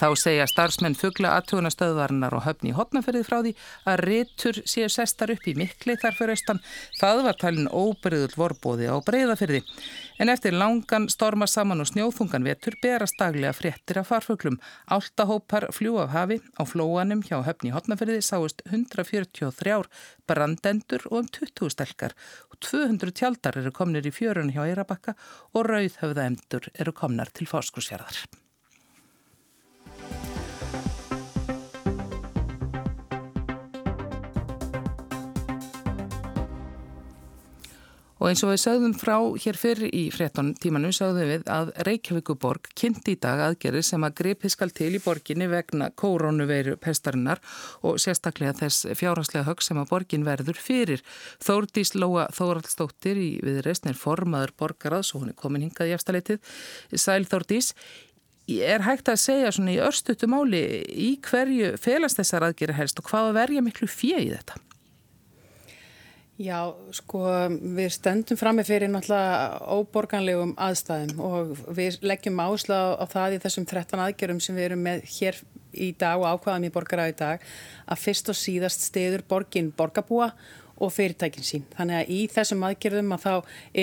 Þá 0.00 0.16
segja 0.16 0.46
starfsmenn 0.48 0.96
fuggla 0.96 1.34
aðtugunastöðvarinnar 1.36 2.32
og 2.38 2.46
höfni 2.46 2.70
í 2.70 2.76
hotnaferðið 2.78 3.26
frá 3.28 3.36
því 3.44 3.50
að 3.90 4.02
réttur 4.08 4.60
séu 4.64 4.88
sestar 4.88 5.34
upp 5.34 5.44
í 5.44 5.52
mikli 5.58 5.98
þar 6.00 6.16
fyrir 6.16 6.38
austan. 6.38 6.62
Það 6.96 7.20
var 7.26 7.36
talin 7.42 7.68
óbyrðul 7.68 8.32
vorbóði 8.32 8.88
á 8.88 8.96
breyðaferði. 9.04 9.60
En 10.20 10.28
eftir 10.28 10.52
langan 10.52 11.06
storma 11.08 11.46
saman 11.48 11.80
og 11.80 11.86
snjóþungan 11.88 12.44
vetur 12.44 12.74
berast 12.82 13.16
daglega 13.16 13.54
fréttir 13.56 13.96
af 14.02 14.10
farfuglum. 14.10 14.58
Áltahópar 14.92 15.70
fljú 15.72 15.94
af 16.02 16.10
hafi 16.12 16.36
á 16.60 16.62
flóanum 16.68 17.22
hjá 17.24 17.38
höfni 17.46 17.72
hotnaferði 17.72 18.18
sáist 18.20 18.60
143 18.66 19.88
brandendur 20.28 21.06
og 21.08 21.22
um 21.22 21.30
20 21.38 21.72
stelkar. 21.72 22.12
200 22.60 23.16
tjaldar 23.16 23.56
eru 23.62 23.72
komnir 23.72 24.04
í 24.04 24.12
fjörun 24.12 24.52
hjá 24.52 24.66
Eirabakka 24.66 25.16
og 25.56 25.64
rauðhöfðaemdur 25.72 26.68
eru 26.76 26.92
komnar 26.92 27.32
til 27.32 27.48
fáskursjörðar. 27.48 28.20
Og 38.20 38.26
eins 38.28 38.42
og 38.44 38.50
við 38.52 38.58
sögðum 38.60 38.94
frá 39.00 39.14
hér 39.40 39.56
fyrir 39.56 39.94
í 39.96 40.02
fretton 40.12 40.50
tímanu 40.60 40.90
sögðum 40.92 41.30
við 41.30 41.46
að 41.48 41.70
Reykjavíkuborg 41.86 42.68
kynnti 42.76 43.14
í 43.16 43.20
dag 43.20 43.40
aðgerið 43.46 43.86
sem 43.88 44.04
að 44.04 44.18
gripið 44.18 44.52
skal 44.52 44.68
til 44.76 44.90
í 44.98 45.00
borginni 45.00 45.48
vegna 45.48 45.88
koronaveiru 45.96 46.76
pestarinnar 46.84 47.40
og 47.80 47.96
sérstaklega 48.02 48.58
þess 48.60 48.90
fjárhanslega 49.00 49.46
högg 49.48 49.64
sem 49.64 49.80
að 49.80 49.88
borgin 49.94 50.28
verður 50.28 50.60
fyrir. 50.60 51.00
Þórdís 51.40 51.94
Lóa 51.96 52.28
Þóraldsdóttir 52.36 53.16
í 53.16 53.30
viðreysnir 53.46 53.96
formaður 53.96 54.52
borgaraðs 54.60 55.14
og 55.14 55.24
hún 55.24 55.32
er 55.32 55.40
komin 55.40 55.64
hingað 55.70 55.88
í 55.88 55.96
efstaleitið. 55.96 56.44
Sæl 56.92 57.24
Þórdís, 57.24 57.72
er 58.58 58.84
hægt 58.84 59.08
að 59.08 59.22
segja 59.22 59.52
svona 59.54 59.72
í 59.74 59.80
örstutu 59.80 60.28
máli 60.28 60.60
í 60.90 61.14
hverju 61.24 61.76
felast 61.80 62.20
þessar 62.20 62.50
aðgerið 62.50 62.82
helst 62.82 63.00
og 63.00 63.08
hvað 63.08 63.32
verja 63.38 63.64
miklu 63.64 63.88
fjö 63.88 64.20
í 64.20 64.34
þetta? 64.34 64.58
Já, 66.40 66.72
sko, 66.96 67.20
við 67.76 67.90
stöndum 67.92 68.38
fram 68.40 68.56
með 68.56 68.70
fyrir 68.70 68.88
náttúrulega 68.88 69.58
óborganlegum 69.76 70.54
aðstæðum 70.56 71.18
og 71.20 71.50
við 71.76 71.98
leggjum 72.00 72.40
ásla 72.40 72.78
á 72.96 73.04
það 73.12 73.36
í 73.36 73.40
þessum 73.42 73.66
13 73.68 74.00
aðgjörum 74.06 74.40
sem 74.40 74.56
við 74.56 74.70
erum 74.70 74.86
með 74.86 75.02
hér 75.18 75.40
í 75.76 75.90
dag 76.00 76.22
og 76.22 76.38
ákvaðum 76.38 76.64
í 76.64 76.72
borgaræði 76.72 77.16
dag 77.18 77.44
að 77.84 78.00
fyrst 78.06 78.32
og 78.32 78.38
síðast 78.40 78.86
stiður 78.88 79.26
borgin 79.28 79.68
borgabúa 79.76 80.30
og 80.80 80.92
fyrirtækin 80.94 81.46
sín. 81.46 81.66
Þannig 81.76 81.98
að 81.98 82.12
í 82.16 82.20
þessum 82.32 82.64
aðgerðum 82.66 83.14
að 83.16 83.24
þá 83.26 83.34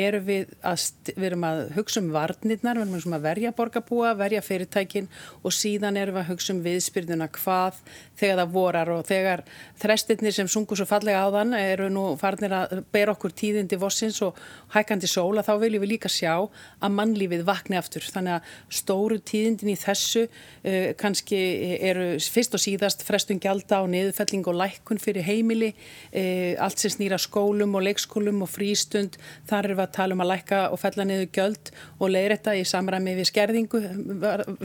erum 0.01 0.25
við 0.27 0.54
að, 0.66 0.86
við 1.13 1.27
erum 1.30 1.46
að 1.48 1.62
hugsa 1.77 2.01
um 2.01 2.10
varnirnar, 2.16 2.80
við 2.82 2.98
erum 2.98 3.18
að 3.18 3.27
verja 3.27 3.54
borgarbúa, 3.58 4.13
verja 4.18 4.44
fyrirtækin 4.46 5.10
og 5.44 5.56
síðan 5.56 6.00
erum 6.01 6.18
við 6.18 6.24
að 6.24 6.32
hugsa 6.32 6.54
um 6.56 6.63
viðspyrnuna 6.66 7.30
hvað 7.38 7.82
þegar 8.18 8.42
það 8.42 8.54
vorar 8.56 8.92
og 8.96 9.04
þegar 9.08 9.44
þrestirnir 9.82 10.36
sem 10.36 10.50
sungur 10.50 10.80
svo 10.80 10.88
fallega 10.89 11.22
á 11.22 11.27
þann 11.36 11.54
eru 11.60 11.89
nú 11.94 12.06
farnir 12.20 12.56
að 12.58 12.82
bera 12.94 13.13
okkur 13.13 13.36
tíðindi 13.38 13.77
vossins 13.80 14.20
og 14.25 14.38
hækandi 14.74 15.10
sóla 15.10 15.46
þá 15.46 15.54
viljum 15.62 15.86
við 15.86 15.94
líka 15.94 16.12
sjá 16.12 16.34
að 16.34 16.96
mannlífið 16.98 17.46
vakni 17.48 17.77
aftur. 17.77 18.06
Þannig 18.10 18.39
að 18.39 18.56
stóru 18.80 19.20
tíðindin 19.22 19.74
í 19.74 19.77
þessu 19.80 20.25
uh, 20.25 20.92
kannski 20.98 21.42
eru 21.77 22.10
fyrst 22.18 22.58
og 22.58 22.63
síðast 22.63 23.06
frestun 23.06 23.42
gjalda 23.44 23.84
og 23.86 23.92
niðurfelling 23.94 24.48
og 24.50 24.58
lækkun 24.63 25.01
fyrir 25.01 25.25
heimili, 25.27 25.74
uh, 26.10 26.58
allt 26.63 26.82
sem 26.88 26.96
snýra 26.98 27.20
skólum 27.22 27.75
og 27.75 27.84
leikskólum 27.86 28.41
og 28.46 28.50
frístund. 28.51 29.17
Þar 29.50 29.67
erum 29.67 29.79
við 29.79 29.86
að 29.86 29.94
tala 29.98 30.15
um 30.15 30.24
að 30.24 30.32
lækka 30.32 30.60
og 30.72 30.79
fella 30.82 31.06
niður 31.08 31.29
gjöld 31.36 31.72
og 32.00 32.12
leiðrætta 32.13 32.56
í 32.58 32.63
samræmi 32.67 33.15
við 33.17 33.29
skerðingu 33.32 33.82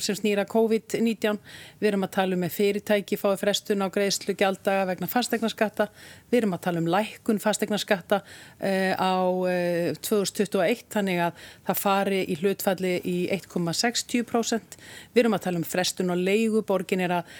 sem 0.02 0.19
snýra 0.19 0.47
COVID-19. 0.50 1.41
Við 1.81 1.91
erum 1.91 2.07
að 2.07 2.14
tala 2.17 2.37
um 2.37 2.43
með 2.45 2.55
fyrirtæki 2.57 3.19
fái 3.21 3.35
frestun 3.41 3.85
á 3.85 3.88
greiðslu 3.93 4.37
gjaldaga 4.38 4.87
vegna 4.93 5.09
fastegnarskatta. 5.11 5.88
Við 6.31 6.43
erum 6.43 6.57
að 6.57 6.64
tala 6.67 6.83
um 6.83 6.91
lækkun 6.93 7.43
fastegnarskatta 7.43 8.23
uh, 8.23 8.93
á 8.97 9.14
uh, 9.26 9.93
2021 9.99 10.87
þannig 10.93 11.23
að 11.26 11.47
það 11.69 11.83
fari 11.83 12.23
í 12.26 12.38
hlutfalli 12.41 12.95
í 13.09 13.17
1,60%. 13.35 14.79
Við 15.12 15.25
erum 15.25 15.37
að 15.38 15.45
tala 15.49 15.62
um 15.62 15.67
frestun 15.67 16.12
og 16.14 16.23
leigu. 16.23 16.62
Borgin 16.67 17.02
er 17.05 17.19
að, 17.19 17.35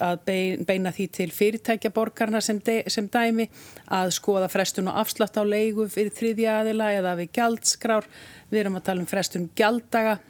að, 0.00 0.32
beina 0.66 0.92
því 0.94 1.08
til 1.18 1.28
fyrirtækja 1.34 1.92
borgarna 1.94 2.40
sem, 2.44 2.60
sem 2.62 3.08
dæmi 3.12 3.48
að 3.92 4.12
skoða 4.22 4.50
frestun 4.52 4.90
og 4.92 5.00
afslátt 5.02 5.38
á 5.38 5.42
leigu 5.42 5.88
fyrir 5.90 6.14
þriðja 6.14 6.60
aðila 6.60 6.92
eða 6.94 7.16
við 7.18 7.32
gjaldskrár. 7.38 8.06
Við 8.52 8.62
erum 8.62 8.78
að 8.78 8.86
tala 8.86 9.02
um 9.02 9.10
frestun 9.10 9.50
gjaldaga. 9.58 10.20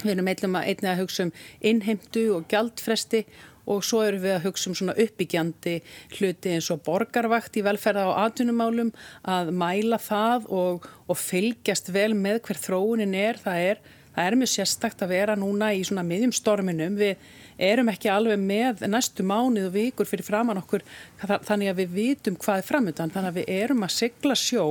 Við 0.00 0.14
erum 0.14 0.30
einnig 0.30 0.88
að 0.88 1.00
hugsa 1.02 1.26
um 1.26 1.32
innheimtu 1.60 2.26
og 2.36 2.48
gjaldfresti 2.48 3.24
og 3.70 3.84
svo 3.84 4.00
erum 4.06 4.22
við 4.24 4.36
að 4.38 4.46
hugsa 4.48 4.70
um 4.70 4.76
svona 4.78 4.96
uppbyggjandi 4.98 5.76
hluti 6.16 6.54
eins 6.54 6.70
og 6.72 6.82
borgarvakt 6.86 7.58
í 7.60 7.64
velferða 7.66 8.08
og 8.08 8.18
atvinnumálum 8.24 8.92
að 9.28 9.52
mæla 9.54 10.00
það 10.00 10.48
og, 10.48 10.86
og 11.06 11.20
fylgjast 11.20 11.92
vel 11.94 12.14
með 12.18 12.40
hver 12.48 12.62
þróunin 12.64 13.16
er. 13.18 13.38
Það 13.42 13.66
er, 13.68 13.82
það 14.14 14.26
er 14.26 14.38
mjög 14.40 14.52
sérstakt 14.54 15.04
að 15.04 15.12
vera 15.14 15.36
núna 15.38 15.70
í 15.76 15.84
svona 15.86 16.04
miðjum 16.06 16.34
storminum. 16.34 16.98
Við 17.00 17.30
erum 17.60 17.90
ekki 17.92 18.10
alveg 18.12 18.40
með 18.40 18.84
næstu 18.88 19.24
mánuð 19.26 19.68
og 19.68 19.74
vikur 19.76 20.08
fyrir 20.08 20.26
framann 20.26 20.60
okkur 20.62 20.84
þannig 21.20 21.72
að 21.72 21.82
við 21.82 21.96
vitum 21.98 22.38
hvað 22.40 22.62
er 22.62 22.68
framöndan. 22.70 23.12
Þannig 23.14 23.32
að 23.32 23.40
við 23.40 23.52
erum 23.60 23.84
að 23.86 23.96
sigla 23.96 24.38
sjó 24.38 24.66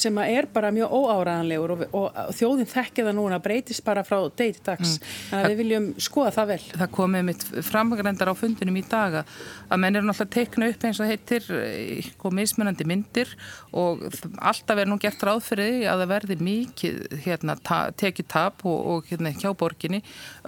sem 0.00 0.18
er 0.24 0.48
bara 0.52 0.70
mjög 0.72 0.92
óáraðanlegur 0.96 1.74
og, 1.74 1.82
og, 1.92 2.06
og 2.08 2.36
þjóðin 2.36 2.68
þekkir 2.70 3.08
það 3.08 3.16
núna 3.18 3.40
breytist 3.42 3.84
bara 3.84 4.04
frá 4.06 4.18
degi 4.38 4.62
dags. 4.64 4.96
Mm. 4.96 5.08
þannig 5.30 5.44
að 5.44 5.50
við 5.50 5.60
viljum 5.60 5.88
skoða 6.00 6.32
það 6.36 6.52
vel. 6.52 6.60
Það 6.70 6.92
komið 6.96 7.26
mitt 7.28 7.44
framgrendar 7.68 8.32
á 8.32 8.34
fundinum 8.38 8.80
í 8.80 8.84
daga 8.88 9.24
að 9.68 9.82
menn 9.82 10.00
eru 10.00 10.08
náttúrulega 10.08 10.36
teikna 10.36 10.70
upp 10.72 10.86
eins 10.88 11.00
og 11.02 11.10
heitir 11.10 11.50
eh, 11.56 12.10
og 12.24 12.36
mismunandi 12.36 12.86
myndir 12.88 13.34
og 13.76 14.06
alltaf 14.38 14.80
er 14.80 14.90
nú 14.90 14.98
gert 15.02 15.24
ráð 15.26 15.42
fyrir 15.50 15.74
því 15.74 15.90
að 15.90 16.04
það 16.04 16.12
verði 16.14 16.38
mikið 16.50 17.00
hérna, 17.26 17.58
tekið 18.00 18.30
tap 18.32 18.64
og, 18.64 18.78
og 18.94 19.10
hérna, 19.10 19.34
hjá 19.36 19.52
borginni 19.56 20.02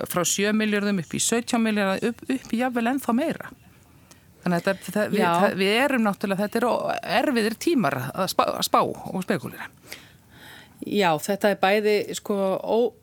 frá 0.09 0.25
7 0.25 0.55
miljardum 0.57 1.03
upp 1.03 1.13
í 1.13 1.21
17 1.23 1.61
miljardum 1.63 2.13
upp, 2.13 2.25
upp 2.29 2.55
í 2.55 2.63
jafnvel 2.63 2.89
ennþá 2.95 3.17
meira 3.17 3.53
Þannig 4.43 4.59
að 4.59 4.81
þetta, 4.87 5.05
við, 5.13 5.27
við 5.61 5.77
erum 5.85 6.07
náttúrulega, 6.07 6.47
þetta 6.49 6.61
er 6.61 7.19
erfiðir 7.21 7.59
tímar 7.63 7.99
að 8.11 8.31
spá, 8.33 8.43
að 8.51 8.65
spá 8.67 8.81
og 8.83 9.21
spekulera. 9.23 9.69
Já, 10.83 11.13
þetta 11.23 11.53
er 11.53 11.59
bæði 11.63 11.93
sko 12.19 12.35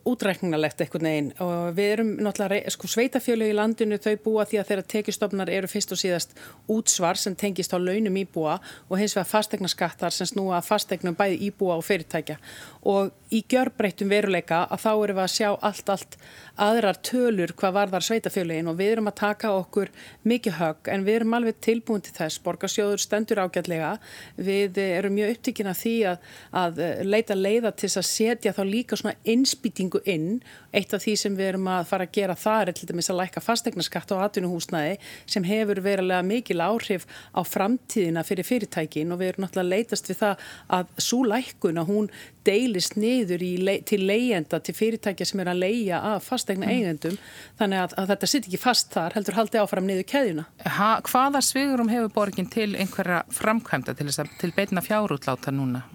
útrækningalegt 0.09 0.81
eitthvað 0.83 1.03
neginn 1.05 1.29
og 1.43 1.77
við 1.77 1.91
erum 1.93 2.09
náttúrulega, 2.25 2.73
sko 2.73 2.89
sveitafjölu 2.91 3.47
í 3.47 3.55
landinu 3.55 3.99
þau 4.03 4.17
búa 4.25 4.45
því 4.49 4.59
að 4.59 4.71
þeirra 4.71 4.85
tekistofnar 4.93 5.51
eru 5.53 5.69
fyrst 5.71 5.93
og 5.95 6.01
síðast 6.01 6.35
útsvar 6.67 7.19
sem 7.19 7.37
tengist 7.39 7.71
á 7.71 7.79
launum 7.79 8.17
íbúa 8.19 8.57
og 8.89 8.99
hins 8.99 9.15
vegar 9.15 9.29
fastegnaskattar 9.31 10.15
sem 10.15 10.27
snúa 10.27 10.59
fastegnum 10.65 11.15
bæði 11.15 11.39
íbúa 11.47 11.77
og 11.79 11.85
fyrirtækja. 11.87 12.35
Og 12.83 13.13
í 13.31 13.43
gjörbreytum 13.47 14.11
veruleika 14.11 14.65
að 14.67 14.83
þá 14.83 14.91
erum 14.91 15.19
við 15.19 15.23
að 15.23 15.33
sjá 15.37 15.49
allt, 15.53 15.89
allt 15.93 16.17
aðrar 16.59 16.99
tölur 17.05 17.53
hvað 17.55 17.75
varðar 17.77 18.05
sveitafjöluinn 18.05 18.67
og 18.71 18.79
við 18.79 18.95
erum 18.95 19.09
að 19.11 19.19
taka 19.21 19.53
okkur 19.55 19.91
mikið 20.27 20.57
högg 20.59 20.91
en 20.91 21.05
við 21.07 21.19
erum 21.19 21.37
alveg 21.37 21.59
tilbúin 21.63 22.03
til 22.03 22.15
þess, 22.17 22.41
borgarsjóður 22.43 23.03
stendur 23.03 23.43
ágætlega, 23.45 23.93
við 24.35 24.81
erum 24.83 25.15
mjög 25.15 25.35
upptíkin 25.37 25.69
að 25.71 25.81
því 25.83 25.95
að, 26.11 26.29
að 26.63 26.81
leita 27.07 27.37
leiða 27.37 27.68
til 27.77 27.89
að 27.89 28.07
setja 28.07 28.53
þá 28.55 28.61
líka 28.67 28.97
svona 28.99 29.15
innspýtingu 29.29 30.01
inn, 30.09 30.39
eitt 30.73 30.93
af 30.95 31.03
því 31.03 31.15
sem 31.21 31.37
við 31.37 31.51
erum 31.53 31.69
að 31.71 31.87
fara 31.91 32.07
að 32.07 32.15
gera 32.17 32.37
þar 32.39 32.71
er 32.71 32.77
til 32.77 32.89
dæmis 32.89 33.09
að 33.11 33.19
læka 33.21 33.43
fastegnaskatt 33.43 34.13
á 34.15 34.25
atvinnuhúsnaði 34.25 34.97
sem 35.29 35.45
hefur 35.47 35.81
verulega 35.85 36.25
mikil 36.25 36.59
áhrif 36.63 37.07
á 37.33 37.41
framtíðina 37.45 38.25
fyrir 38.27 38.47
fyrirtækin 38.47 39.13
og 39.13 39.21
við 39.21 39.33
erum 39.33 39.45
náttúrulega 39.45 39.75
leitast 39.75 40.09
við 40.09 40.21
það 40.23 40.49
að 40.79 40.93
svo 41.09 41.21
lækun 41.27 41.81
að 41.81 41.93
hún 41.93 42.11
deilist 42.49 42.95
niður 42.99 43.43
le 43.65 43.75
til 43.87 44.01
leyenda, 44.07 44.59
til 44.63 44.75
fyrirtækja 44.77 45.27
sem 45.27 45.43
er 45.43 45.51
að 45.51 45.61
leia 45.63 45.99
af 46.15 46.25
fastegna 46.29 46.67
mm. 46.67 46.73
eigendum 46.73 47.19
þannig 47.59 47.83
að, 47.83 47.95
að 48.01 48.11
þetta 48.13 48.31
sitt 48.31 48.49
ekki 48.49 48.61
fast 48.61 48.91
þar, 48.95 49.17
heldur 49.17 49.37
haldi 49.37 49.61
áfram 49.61 49.87
niður 49.89 50.07
keðjuna. 50.09 50.47
Ha, 50.79 50.89
hvaða 51.09 51.43
svigurum 51.45 51.91
hefur 51.91 52.13
borgin 52.15 52.49
til 52.49 52.71
einhverja 52.79 53.23
framkvæmda 53.35 53.95
til, 53.99 54.11
til 54.41 54.53
beitna 54.55 54.85
fjárútláta 54.85 55.53
núna? 55.53 55.85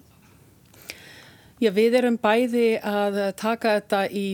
Já, 1.65 1.71
við 1.73 1.95
erum 1.97 2.17
bæði 2.21 2.65
að 2.85 3.15
taka 3.39 3.71
þetta 3.79 3.99
í, 4.13 4.25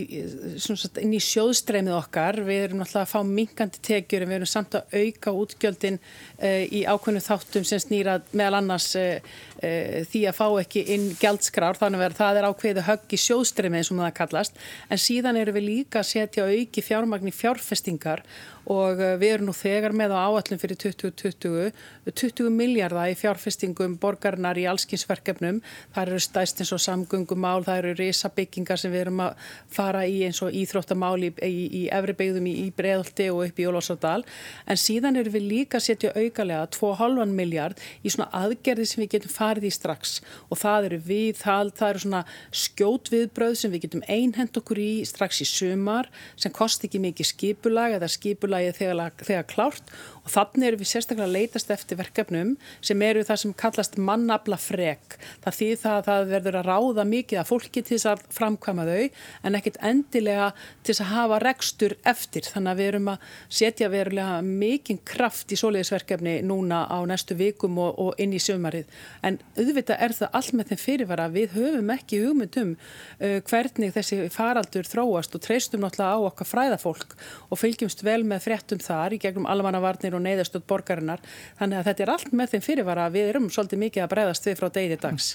sagt, 0.60 0.98
inn 1.00 1.14
í 1.16 1.20
sjóðstreymið 1.24 1.94
okkar. 1.96 2.42
Við 2.44 2.64
erum 2.66 2.82
náttúrulega 2.82 3.06
að 3.06 3.12
fá 3.14 3.30
minkandi 3.30 3.80
tekjur 3.88 4.26
en 4.26 4.32
við 4.34 4.38
erum 4.42 4.50
samt 4.52 4.76
að 4.76 4.98
auka 4.98 5.32
útgjöldin 5.40 6.00
uh, 6.02 6.64
í 6.68 6.82
ákveðnu 6.84 7.22
þáttum 7.24 7.68
sem 7.70 7.80
snýra 7.80 8.18
meðal 8.36 8.60
annars 8.60 8.90
uh, 9.00 9.22
uh, 9.62 10.02
því 10.12 10.26
að 10.28 10.38
fá 10.42 10.46
ekki 10.66 10.84
inn 10.98 11.08
gjaldskrár. 11.22 11.80
Þannig 11.80 12.04
að 12.10 12.20
það 12.20 12.42
er 12.42 12.50
ákveðu 12.50 12.86
högg 12.90 13.16
í 13.16 13.22
sjóðstreymið 13.30 13.94
og 13.94 14.02
það 14.02 14.18
kallast. 14.20 14.64
En 14.92 15.06
síðan 15.06 15.40
erum 15.40 15.60
við 15.62 15.70
líka 15.70 16.02
að 16.02 16.12
setja 16.12 16.50
auki 16.52 16.84
fjármagn 16.84 17.32
í 17.32 17.38
fjárfestingar 17.38 18.26
og 18.70 19.01
eh, 19.01 19.15
við 19.22 19.36
erum 19.36 19.50
nú 19.50 19.56
þegar 19.58 19.96
með 19.98 20.15
á 20.18 20.20
áallum 20.27 20.62
fyrir 20.62 20.80
2020 20.82 21.72
20 22.12 22.50
miljardar 22.53 23.12
í 23.12 23.18
fjárfestingum 23.18 23.98
borgarnar 24.01 24.60
í 24.60 24.68
allskinsverkefnum 24.70 25.62
það 25.96 26.03
eru 26.03 26.22
stæst 26.22 26.62
eins 26.62 26.74
og 26.75 26.84
samgöngumál 26.84 27.63
það 27.65 27.82
eru 27.82 27.96
risabyggingar 28.00 28.82
sem 28.82 28.94
við 28.94 29.06
erum 29.06 29.24
að 29.25 29.50
fara 29.72 30.03
í 30.06 30.22
eins 30.27 30.41
og 30.46 30.53
íþróttamál 30.56 31.18
í, 31.24 31.32
í, 31.46 31.65
í 31.82 31.84
efri 31.94 32.15
byggðum 32.18 32.50
í, 32.51 32.56
í 32.65 32.68
Breðolti 32.75 33.30
og 33.34 33.46
upp 33.48 33.60
í 33.60 33.68
Jólásádal 33.68 34.22
en 34.65 34.80
síðan 34.80 35.20
erum 35.22 35.36
við 35.36 35.48
líka 35.48 35.80
að 35.80 35.88
setja 35.88 36.13
aukalega 36.15 36.68
2,5 36.75 37.36
miljard 37.36 37.82
í 38.03 38.12
svona 38.12 38.30
aðgerði 38.41 38.88
sem 38.89 39.03
við 39.03 39.12
getum 39.15 39.34
farið 39.34 39.68
í 39.68 39.74
strax. 39.74 40.20
Og 40.50 40.60
það 40.62 40.89
eru 40.89 41.00
við, 41.08 41.30
það, 41.41 41.74
það 41.80 41.94
eru 41.94 42.03
svona 42.06 42.24
skjót 42.63 43.12
viðbröð 43.13 43.58
sem 43.62 43.74
við 43.74 43.86
getum 43.88 44.06
einhend 44.08 44.62
okkur 44.62 44.82
í 44.82 44.91
strax 45.08 45.41
í 45.44 45.48
sumar 45.50 46.10
sem 46.36 46.53
kosti 46.56 46.89
ekki 46.89 47.01
mikið 47.03 47.32
skipulag 47.32 47.98
eða 47.98 48.12
skipulag 48.12 48.50
skipulagið 48.51 48.77
þegar, 48.77 49.12
þegar 49.22 49.48
klárt 49.48 49.91
og 50.22 50.29
þannig 50.29 50.67
eru 50.67 50.79
við 50.81 50.89
sérstaklega 50.91 51.25
að 51.25 51.36
leytast 51.36 51.72
eftir 51.74 51.98
verkefnum 51.98 52.51
sem 52.84 53.01
eru 53.01 53.24
það 53.25 53.39
sem 53.41 53.53
kallast 53.58 53.98
mannabla 53.98 54.58
frek. 54.62 55.17
Það 55.41 55.55
þýð 55.58 55.77
það 55.81 55.96
að 55.96 56.05
það 56.08 56.27
verður 56.31 56.58
að 56.60 56.67
ráða 56.67 57.05
mikið 57.10 57.39
að 57.41 57.50
fólki 57.50 57.81
til 57.81 57.98
þess 57.98 58.10
að 58.12 58.24
framkvæma 58.36 58.86
þau 58.86 59.08
en 59.50 59.58
ekkit 59.58 59.79
endilega 59.81 60.51
til 60.84 60.93
þess 60.93 61.03
að 61.05 61.12
hafa 61.15 61.39
rekstur 61.41 61.96
eftir. 62.12 62.50
Þannig 62.51 62.72
að 62.72 62.81
við 62.81 62.91
erum 62.91 63.10
að 63.13 63.25
setja 63.50 63.89
verulega 63.91 64.38
mikinn 64.46 65.01
kraft 65.12 65.51
í 65.51 65.60
soliðisverkefni 65.62 66.36
núna 66.46 66.84
á 66.86 67.01
næstu 67.10 67.38
vikum 67.39 67.81
og, 67.81 67.98
og 67.98 68.22
inn 68.22 68.36
í 68.38 68.41
sömarið. 68.41 68.86
En 69.25 69.39
auðvitað 69.58 70.05
er 70.05 70.17
það 70.20 70.38
allt 70.38 70.58
með 70.58 70.74
þeim 70.74 70.84
fyrirvara. 70.86 71.29
Við 71.34 71.58
höfum 71.58 71.93
ekki 71.96 72.22
hugmyndum 72.27 72.75
uh, 72.77 73.39
hvernig 73.50 73.96
þessi 73.98 74.22
faraldur 74.34 74.86
þróast 74.86 75.34
og 75.38 75.46
treystum 75.48 75.81
náttúrulega 75.81 76.13
á 76.13 76.27
okkar 76.29 76.51
fræðafólk 76.51 77.17
og 77.50 77.60
fylgjumst 77.60 78.05
vel 78.05 78.22
með 78.27 78.40
fréttum 78.43 78.81
þar 78.83 79.15
í 79.15 79.19
gegnum 79.21 79.48
almannavarnir 79.50 80.17
og 80.17 80.24
neyðastöld 80.25 80.67
borgarinnar. 80.69 81.24
Þannig 81.60 81.81
að 81.81 81.89
þetta 81.89 82.05
er 82.05 82.13
allt 82.15 82.31
með 82.36 82.55
þeim 82.55 82.65
fyrirvara 82.67 83.07
að 83.07 83.17
við 83.17 83.33
erum 83.33 83.50
svolítið 83.53 83.83
mikið 83.86 84.05
að 84.05 84.13
breyðast 84.15 84.50
við 84.50 84.57
frá 84.62 84.69
degi 84.77 85.01
dags. 85.01 85.33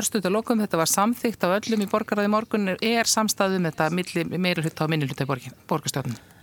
Örstuð 0.00 0.30
og 0.30 0.38
lokum 0.38 0.62
þetta 0.64 0.80
var 0.82 0.92
samþygt 0.92 1.48
af 1.48 1.58
öllum 1.60 1.84
í 1.84 1.90
borgarraði 1.90 2.32
morgun 2.32 2.76
er 2.76 3.12
samstæðum 3.12 3.70
þetta 3.70 3.90
meiri 3.92 4.64
hlut 4.64 4.82
á 4.82 4.86
minni 4.90 5.08
hlut 5.08 5.22
í 5.22 5.28
borgarstjórnum? 5.28 6.35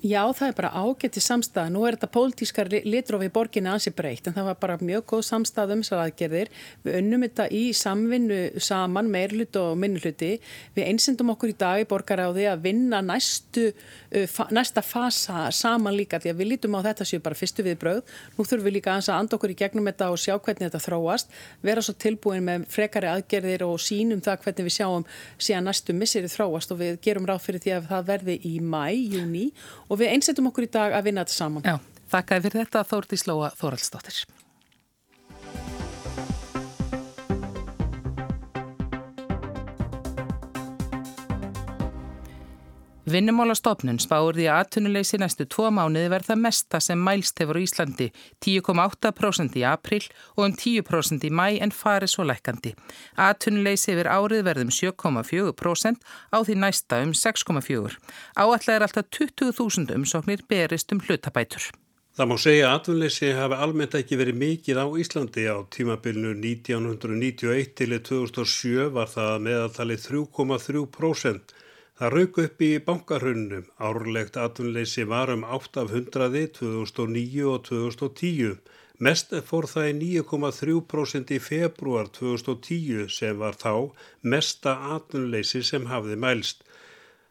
Já, 0.00 0.22
það 0.32 0.46
er 0.46 0.54
bara 0.56 0.68
ágætti 0.80 1.20
samstæða. 1.20 1.70
Nú 1.74 1.82
er 1.84 1.98
þetta 1.98 2.08
pólitískar 2.14 2.68
litrófi 2.88 3.26
í 3.28 3.32
borginni 3.34 3.68
ansi 3.68 3.90
breytt 3.92 4.30
en 4.30 4.32
það 4.32 4.46
var 4.48 4.56
bara 4.62 4.76
mjög 4.80 5.02
góð 5.10 5.24
samstæða 5.26 5.74
um 5.74 5.82
þessar 5.82 6.00
aðgerðir. 6.06 6.48
Við 6.86 6.94
unnum 7.02 7.24
þetta 7.26 7.44
í 7.52 7.60
samvinnu 7.76 8.38
saman, 8.64 9.10
meirlut 9.12 9.58
og 9.60 9.74
minnuluti. 9.76 10.30
Við 10.72 10.88
einsendum 10.88 11.34
okkur 11.34 11.52
í 11.52 11.56
dag 11.60 11.82
í 11.82 11.88
borgaráði 11.90 12.46
að 12.48 12.62
vinna 12.64 13.02
næstu, 13.04 13.66
uh, 14.16 14.38
næsta 14.56 14.80
fasa 14.80 15.50
saman 15.52 15.98
líka 15.98 16.16
því 16.22 16.32
að 16.32 16.40
við 16.40 16.50
lítum 16.54 16.78
á 16.80 16.86
þetta 16.88 17.08
séu 17.10 17.20
bara 17.20 17.36
fyrstu 17.36 17.66
við 17.68 17.76
bröð. 17.84 18.00
Nú 18.38 18.48
þurfum 18.48 18.70
við 18.70 18.76
líka 18.78 18.96
að 18.96 19.12
anda 19.18 19.36
okkur 19.36 19.52
í 19.52 19.58
gegnum 19.60 19.92
þetta 19.92 20.08
og 20.14 20.22
sjá 20.24 20.38
hvernig 20.38 20.64
þetta 20.70 20.82
þróast. 20.86 21.36
Vera 21.60 21.84
svo 21.84 21.92
tilbúin 21.92 22.48
með 22.48 22.64
frekari 22.72 23.12
aðgerðir 23.12 23.66
og 23.68 23.76
sínum 23.76 24.24
það 24.24 24.48
hvernig 24.48 24.70
við 24.70 24.76
sjáum 24.78 25.06
síðan 25.36 25.68
næstu 25.68 25.92
misseri 25.92 26.32
þróast 26.32 26.72
og 26.72 26.80
við 26.80 26.98
gerum 27.04 27.28
ráð 27.28 27.44
fyrir 27.50 27.66
því 27.66 27.76
að 27.76 27.92
það 27.92 28.10
verði 28.14 28.40
í 28.48 28.56
mæ, 28.64 28.84
júni 28.96 29.46
og 29.90 30.00
við 30.00 30.14
einsettum 30.14 30.48
okkur 30.50 30.68
í 30.68 30.70
dag 30.72 30.94
að 30.96 31.08
vinna 31.10 31.26
þetta 31.26 31.36
saman. 31.36 31.66
Já, 31.66 31.76
þakkaði 32.14 32.46
fyrir 32.46 32.62
þetta 32.64 32.84
Þórti 32.92 33.18
Slóa 33.20 33.50
Þóraldsdóttir. 33.58 34.22
Vinnumálastofnun 43.10 43.98
spáur 43.98 44.36
því 44.36 44.44
að 44.46 44.60
atvinnuleysi 44.62 45.18
næstu 45.18 45.46
tvo 45.50 45.70
mánuði 45.74 46.10
verða 46.12 46.36
mesta 46.38 46.78
sem 46.84 47.00
mælst 47.02 47.40
hefur 47.42 47.58
í 47.58 47.64
Íslandi 47.66 48.06
10,8% 48.44 49.58
í 49.58 49.64
april 49.66 50.04
og 50.36 50.44
um 50.46 50.54
10% 50.54 51.26
í 51.26 51.30
mæ 51.34 51.46
en 51.64 51.74
farið 51.74 52.12
svo 52.12 52.26
lækandi. 52.28 52.74
Atvinnuleysi 53.18 53.96
yfir 53.96 54.10
árið 54.14 54.44
verðum 54.46 54.70
7,4% 54.76 55.98
á 56.30 56.38
því 56.38 56.58
næsta 56.62 57.02
um 57.02 57.14
6,4%. 57.16 57.98
Áallega 58.38 58.76
er 58.76 58.86
alltaf 58.86 59.10
20.000 59.18 59.96
umsóknir 59.96 60.44
berist 60.46 60.94
um 60.94 61.02
hlutabætur. 61.02 61.70
Það 62.14 62.28
má 62.30 62.36
segja 62.42 62.68
að 62.68 62.76
atvinnuleysi 62.76 63.32
hafi 63.32 63.58
almennt 63.64 63.96
ekki 63.96 64.18
verið 64.20 64.38
mikið 64.44 64.82
á 64.82 64.86
Íslandi 65.02 65.48
á 65.50 65.56
tímabilinu 65.72 66.36
1991 66.36 67.74
til 67.78 67.96
2007 67.96 68.90
var 68.94 69.10
það 69.10 69.42
meðaltalið 69.48 70.06
3,3%. 70.10 71.59
Það 72.00 72.12
rauk 72.16 72.38
upp 72.40 72.62
í 72.64 72.68
bankarhunnum. 72.80 73.64
Árlegt 73.76 74.36
atvinnleysi 74.40 75.02
var 75.04 75.28
um 75.34 75.42
8 75.44 75.82
af 75.82 75.90
100 75.92 76.46
2009 76.56 77.42
og 77.44 77.58
2010. 77.66 78.54
Mest 79.04 79.34
fór 79.50 79.68
það 79.68 79.88
í 79.90 79.92
9,3% 80.22 81.34
í 81.36 81.40
februar 81.44 82.08
2010 82.16 83.12
sem 83.12 83.36
var 83.44 83.60
þá 83.60 83.92
mesta 84.22 84.78
atvinnleysi 84.96 85.60
sem 85.60 85.92
hafði 85.92 86.16
mælst. 86.24 86.64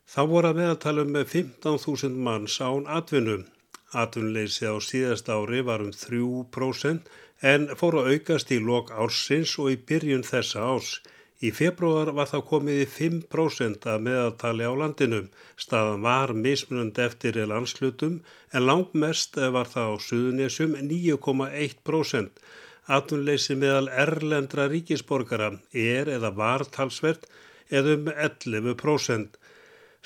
Þá 0.06 0.22
voru 0.36 0.52
að 0.52 0.62
meðaltala 0.62 1.08
um 1.08 1.18
15.000 1.18 2.24
manns 2.30 2.62
án 2.62 2.86
atvinnum. 2.86 3.48
Atvinnleysi 3.90 4.70
á 4.70 4.78
síðast 4.78 5.34
ári 5.34 5.66
var 5.66 5.82
um 5.82 5.90
3% 5.90 7.10
en 7.42 7.72
fór 7.74 8.04
að 8.04 8.14
aukast 8.14 8.54
í 8.54 8.62
lok 8.62 8.94
ársins 8.94 9.58
og 9.58 9.74
í 9.74 9.82
byrjun 9.82 10.30
þessa 10.30 10.62
árs. 10.62 11.00
Í 11.40 11.50
februar 11.56 12.10
var 12.16 12.28
það 12.28 12.42
komið 12.50 12.80
í 12.84 12.88
5% 12.94 13.86
að 13.88 14.02
meðaltali 14.08 14.66
á 14.68 14.74
landinu. 14.82 15.20
Staðan 15.56 16.02
var 16.04 16.34
mismunandi 16.36 17.06
eftir 17.06 17.40
landslutum 17.48 18.18
en 18.52 18.66
langt 18.68 18.98
mest 19.04 19.40
var 19.56 19.70
það 19.72 19.94
á 19.96 19.96
Suðunisum 20.04 20.76
9,1%. 20.90 22.44
Atunleysi 22.92 23.56
meðal 23.56 23.88
erlendra 24.04 24.68
ríkisborgara 24.68 25.54
er 25.72 26.12
eða 26.12 26.34
var 26.36 26.68
talsvert 26.76 27.30
eða 27.72 27.96
um 27.96 28.12
11%. 28.12 29.39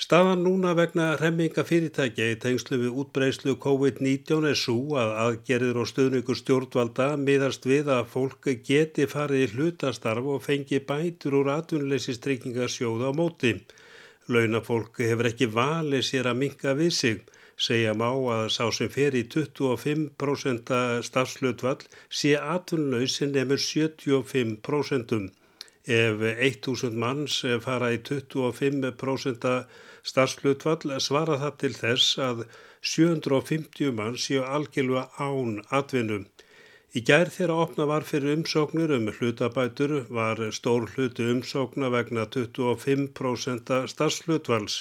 Staðan 0.02 0.40
núna 0.42 0.72
vegna 0.74 1.04
remminga 1.20 1.62
fyrirtækja 1.66 2.24
í 2.32 2.38
tengslu 2.42 2.80
við 2.80 2.96
útbreyslu 3.02 3.52
COVID-19 3.62 4.48
er 4.50 4.56
svo 4.58 4.96
að 4.98 5.12
aðgerðir 5.24 5.78
og 5.78 5.86
stöðningur 5.86 6.38
stjórnvalda 6.40 7.06
miðast 7.26 7.68
við 7.70 7.92
að 7.94 8.08
fólk 8.14 8.48
geti 8.66 9.06
farið 9.12 9.44
í 9.44 9.52
hlutastarf 9.52 10.26
og 10.34 10.42
fengi 10.48 10.80
bætur 10.88 11.36
úr 11.38 11.52
atvinnleysistryggingarsjóða 11.54 13.12
á 13.14 13.18
móti. 13.20 13.52
Launafólk 14.26 14.98
hefur 14.98 15.30
ekki 15.30 15.46
valið 15.60 16.02
sér 16.10 16.30
að 16.32 16.40
minka 16.42 16.74
við 16.74 16.92
sig. 16.98 17.22
Segja 17.54 17.94
má 17.94 18.10
að 18.10 18.48
sá 18.50 18.66
sem 18.74 18.90
fer 18.90 19.14
í 19.14 19.22
25% 19.30 20.74
starfslutvall 21.06 21.86
sé 22.10 22.34
atvinnleysin 22.34 23.30
nefnur 23.38 23.62
75%. 23.62 25.30
Ef 25.84 26.22
1000 26.24 26.94
manns 26.96 27.42
fara 27.62 27.92
í 27.92 27.98
25% 28.00 29.50
starfslutvall 30.10 30.98
svara 31.00 31.40
það 31.42 31.58
til 31.62 31.72
þess 31.78 32.18
að 32.28 32.44
750 32.94 33.92
manns 33.98 34.28
séu 34.28 34.44
algjörlega 34.44 35.08
án 35.18 35.60
atvinnum. 35.80 36.26
Í 36.94 37.00
gær 37.08 37.30
þegar 37.34 37.52
opna 37.64 37.88
var 37.90 38.04
fyrir 38.06 38.36
umsóknir 38.36 38.92
um 38.94 39.08
hlutabætur 39.16 39.94
var 40.18 40.42
stór 40.54 40.84
hluti 40.92 41.24
umsókna 41.32 41.88
vegna 41.90 42.26
25% 42.36 43.72
starfslutvalls. 43.90 44.76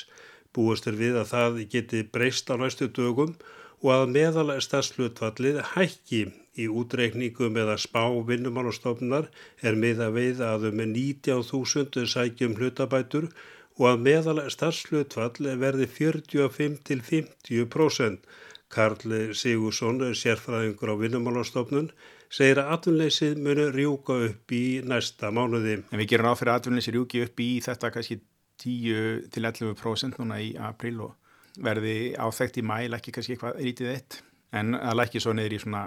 Búist 0.53 0.85
er 0.91 0.99
við 0.99 1.17
að 1.23 1.31
það 1.31 1.59
geti 1.73 2.03
breyst 2.15 2.51
á 2.53 2.55
næstu 2.61 2.91
dögum 2.99 3.33
og 3.81 3.89
að 3.95 4.11
meðal 4.17 4.53
starfslutvallið 4.61 5.57
hækki 5.71 6.21
í 6.53 6.67
útreikningum 6.69 7.57
eða 7.63 7.79
spá 7.81 8.03
vinnumálastofnar 8.29 9.31
er 9.65 9.79
miða 9.85 10.11
við 10.13 10.43
að 10.45 10.69
um 10.69 10.83
19.000 10.85 12.05
sækjum 12.13 12.53
hlutabætur 12.59 13.31
og 13.79 13.85
að 13.89 14.03
meðal 14.07 14.41
starfslutvall 14.53 15.53
verði 15.61 15.87
45 15.89 16.81
til 16.87 17.03
50%. 17.05 18.27
Karl 18.73 19.33
Sigursson, 19.37 19.99
sérfræðingur 20.17 20.93
á 20.93 20.95
vinnumálastofnun, 20.97 21.91
segir 22.33 22.61
að 22.63 22.71
atvinnleysið 22.77 23.41
muni 23.45 23.67
rjúka 23.69 24.15
upp 24.29 24.53
í 24.55 24.81
næsta 24.81 25.29
mánuði. 25.29 25.83
En 25.91 26.01
við 26.01 26.15
gerum 26.15 26.31
áfyrir 26.31 26.53
að 26.55 26.61
atvinnleysið 26.61 26.95
rjúki 26.97 27.21
upp 27.27 27.43
í 27.43 27.49
þetta 27.61 27.91
kannski 27.93 28.17
10 28.63 29.27
til 29.33 29.45
11% 29.45 30.17
núna 30.21 30.39
í 30.41 30.53
april 30.57 31.03
og 31.05 31.61
verði 31.61 32.15
áþægt 32.17 32.57
í 32.61 32.65
mæl 32.65 32.97
ekki 32.97 33.13
kannski 33.13 33.35
eitthvað 33.35 33.61
rítið 33.61 33.91
eitt 33.93 34.23
en 34.57 34.73
að 34.77 34.97
lækki 35.01 35.21
svo 35.21 35.35
neyri 35.37 35.59
í 35.59 35.61
svona 35.61 35.85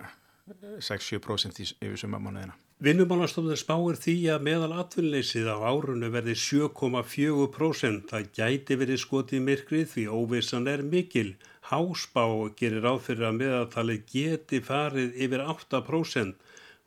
6-7% 0.79 1.59
yfir 1.65 1.99
suma 1.99 2.23
mánuðina. 2.23 2.55
Vinnumálastofnir 2.77 3.57
spáir 3.57 3.97
því 3.97 4.15
að 4.35 4.43
meðal 4.45 4.75
atvinnleysið 4.83 5.47
á 5.49 5.57
árunnu 5.65 6.11
verði 6.13 6.35
7,4%. 6.37 8.03
Það 8.11 8.27
gæti 8.37 8.77
verið 8.77 9.01
skotið 9.01 9.47
myrkrið 9.47 9.87
því 9.95 10.05
óvissan 10.13 10.69
er 10.69 10.83
mikil. 10.85 11.31
Hásbá 11.71 12.27
gerir 12.61 12.85
áfyrir 12.85 13.31
að 13.31 13.39
meðaltalið 13.39 14.03
geti 14.13 14.61
farið 14.61 15.17
yfir 15.25 15.47
8% 15.55 16.37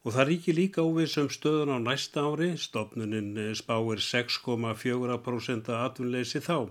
og 0.06 0.14
það 0.14 0.30
ríkir 0.30 0.58
líka 0.60 0.86
óvissum 0.86 1.26
stöðun 1.34 1.74
á 1.74 1.78
næsta 1.82 2.22
ári. 2.22 2.52
Stofnunin 2.54 3.34
spáir 3.58 3.98
6,4% 3.98 5.74
atvinnleysi 5.74 6.46
þá. 6.46 6.70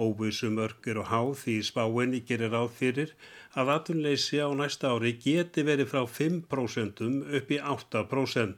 Óvissum 0.00 0.56
örgir 0.58 1.04
og 1.04 1.12
háð 1.12 1.36
því 1.44 1.60
spáinni 1.68 2.24
gerir 2.24 2.56
ráð 2.56 2.72
fyrir 2.80 3.12
að 3.54 3.70
atunleysi 3.76 4.40
á 4.42 4.48
næsta 4.56 4.90
ári 4.94 5.14
geti 5.22 5.64
verið 5.66 5.90
frá 5.92 6.02
5% 6.10 7.02
upp 7.38 7.50
í 7.54 7.58
8% 7.60 8.54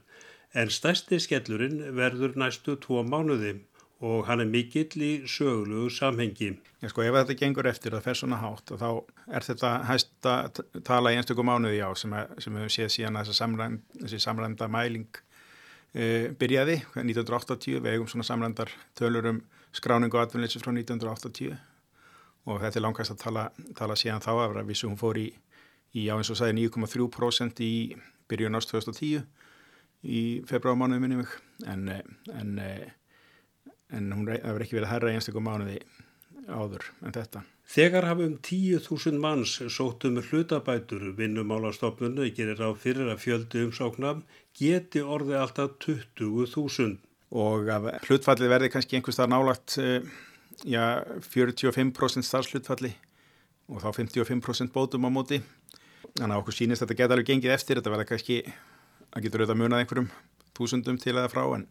en 0.57 0.71
stærsti 0.73 1.19
skellurinn 1.21 1.81
verður 1.97 2.37
næstu 2.39 2.77
tvo 2.81 3.03
mánuði 3.05 3.57
og 4.05 4.27
hann 4.27 4.43
er 4.43 4.49
mikill 4.49 5.01
í 5.01 5.11
söglugu 5.25 5.89
samhengi. 5.93 6.51
Já 6.81 6.91
sko 6.91 7.01
ef 7.01 7.15
þetta 7.15 7.37
gengur 7.39 7.69
eftir 7.69 7.95
það 7.95 8.03
fer 8.05 8.19
svona 8.19 8.41
hátt 8.41 8.73
og 8.73 8.81
þá 8.81 8.89
er 9.33 9.45
þetta 9.47 9.71
hægt 9.89 10.29
að 10.29 10.59
tala 10.85 11.13
í 11.13 11.17
einstökum 11.17 11.49
mánuði 11.49 11.81
á 11.81 11.89
sem, 11.97 12.13
að, 12.13 12.35
sem 12.43 12.59
við 12.59 12.73
séð 12.75 12.91
síðan 12.93 13.17
að 13.17 13.31
þessi 14.03 14.21
samrænda 14.21 14.69
mæling 14.69 15.21
e, 15.93 16.29
byrjaði 16.37 16.77
1980 16.93 17.81
við 17.81 17.95
eigum 17.95 18.11
svona 18.11 18.27
samrændar 18.29 18.73
tölur 18.97 19.31
um 19.33 19.41
skráningu 19.73 20.21
atvinnleysi 20.21 20.61
frá 20.61 20.71
1980 20.73 21.57
og 22.47 22.61
þetta 22.63 22.79
er 22.79 22.85
langast 22.85 23.13
að 23.13 23.23
tala, 23.23 23.47
tala 23.77 23.97
síðan 23.99 24.23
þá 24.23 24.31
af 24.33 24.55
að 24.55 24.69
vissu 24.69 24.87
hún 24.87 24.99
fór 24.99 25.19
í, 25.19 25.27
í 25.99 26.07
á 26.07 26.15
eins 26.15 26.31
og 26.31 26.39
sæði 26.39 26.55
9,3% 26.61 27.63
í 27.65 27.73
byrjun 28.31 28.59
ást 28.59 28.71
2010 28.71 29.25
í 30.07 30.23
februarmánuði 30.47 31.03
minni 31.03 31.19
mig 31.21 31.35
en, 31.67 31.89
en, 32.31 32.57
en 33.91 34.09
hún 34.13 34.31
hefur 34.31 34.63
ekki 34.63 34.77
verið 34.79 34.91
herra 34.93 35.11
í 35.11 35.17
einstaklega 35.17 35.47
mánuði 35.47 35.79
áður 36.47 36.85
en 37.03 37.15
þetta. 37.15 37.43
Þegar 37.67 38.05
hafum 38.07 38.37
10.000 38.47 39.19
manns 39.19 39.57
sóttum 39.75 40.21
hlutabætur 40.23 41.09
vinnumálastofnunu 41.17 42.29
gerir 42.35 42.61
á 42.63 42.71
fyrir 42.79 43.11
að 43.11 43.25
fjöldi 43.25 43.65
umsáknam 43.67 44.21
geti 44.55 45.03
orði 45.03 45.35
alltaf 45.41 45.75
20.000 45.83 46.95
og 47.35 47.67
að 47.73 47.89
hlutfallið 48.07 48.53
verði 48.53 48.71
kannski 48.71 48.95
einhvers 48.95 49.19
þar 49.19 49.33
nálagt 49.33 49.75
eh, 49.83 49.99
já, 50.65 51.03
45% 51.21 52.25
starfslutfalli 52.25 52.93
og 53.67 53.83
þá 53.83 53.89
55% 53.99 54.73
bótum 54.73 55.05
á 55.05 55.11
móti 55.11 55.41
þannig 56.17 56.33
að 56.33 56.39
okkur 56.41 56.55
sínist 56.55 56.83
að 56.83 56.91
þetta 56.91 57.01
geta 57.01 57.17
alveg 57.17 57.29
gengið 57.31 57.53
eftir 57.53 57.79
þetta 57.79 57.93
verða 57.93 58.07
kannski, 58.11 58.37
það 59.13 59.25
getur 59.25 59.43
auðvitað 59.43 59.59
munað 59.61 59.83
einhverjum 59.83 60.09
túsundum 60.57 60.97
til 61.01 61.15
eða 61.15 61.29
frá 61.31 61.43
en, 61.55 61.65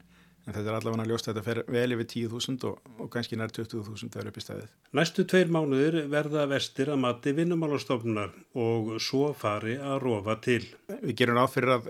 en 0.46 0.54
þetta 0.54 0.70
er 0.70 0.78
allavega 0.78 1.06
ljóst 1.10 1.28
að 1.28 1.34
þetta 1.34 1.46
fer 1.48 1.60
vel 1.74 1.96
yfir 1.96 2.08
10.000 2.12 2.66
og, 2.70 2.90
og 3.02 3.10
kannski 3.12 3.38
nær 3.40 3.54
20.000 3.54 4.12
þegar 4.14 4.30
upp 4.30 4.38
í 4.38 4.44
stæðið. 4.44 4.74
Næstu 4.98 5.26
tveir 5.26 5.52
mánuðir 5.56 5.98
verða 6.12 6.46
vestir 6.50 6.92
að 6.92 7.02
mati 7.02 7.34
vinnumálastofnunar 7.36 8.34
og 8.62 8.92
svo 9.02 9.32
fari 9.36 9.78
að 9.80 9.98
rofa 10.04 10.38
til. 10.44 10.62
Við 11.02 11.16
gerum 11.22 11.40
ráð 11.40 11.54
fyrir 11.56 11.78
að, 11.78 11.88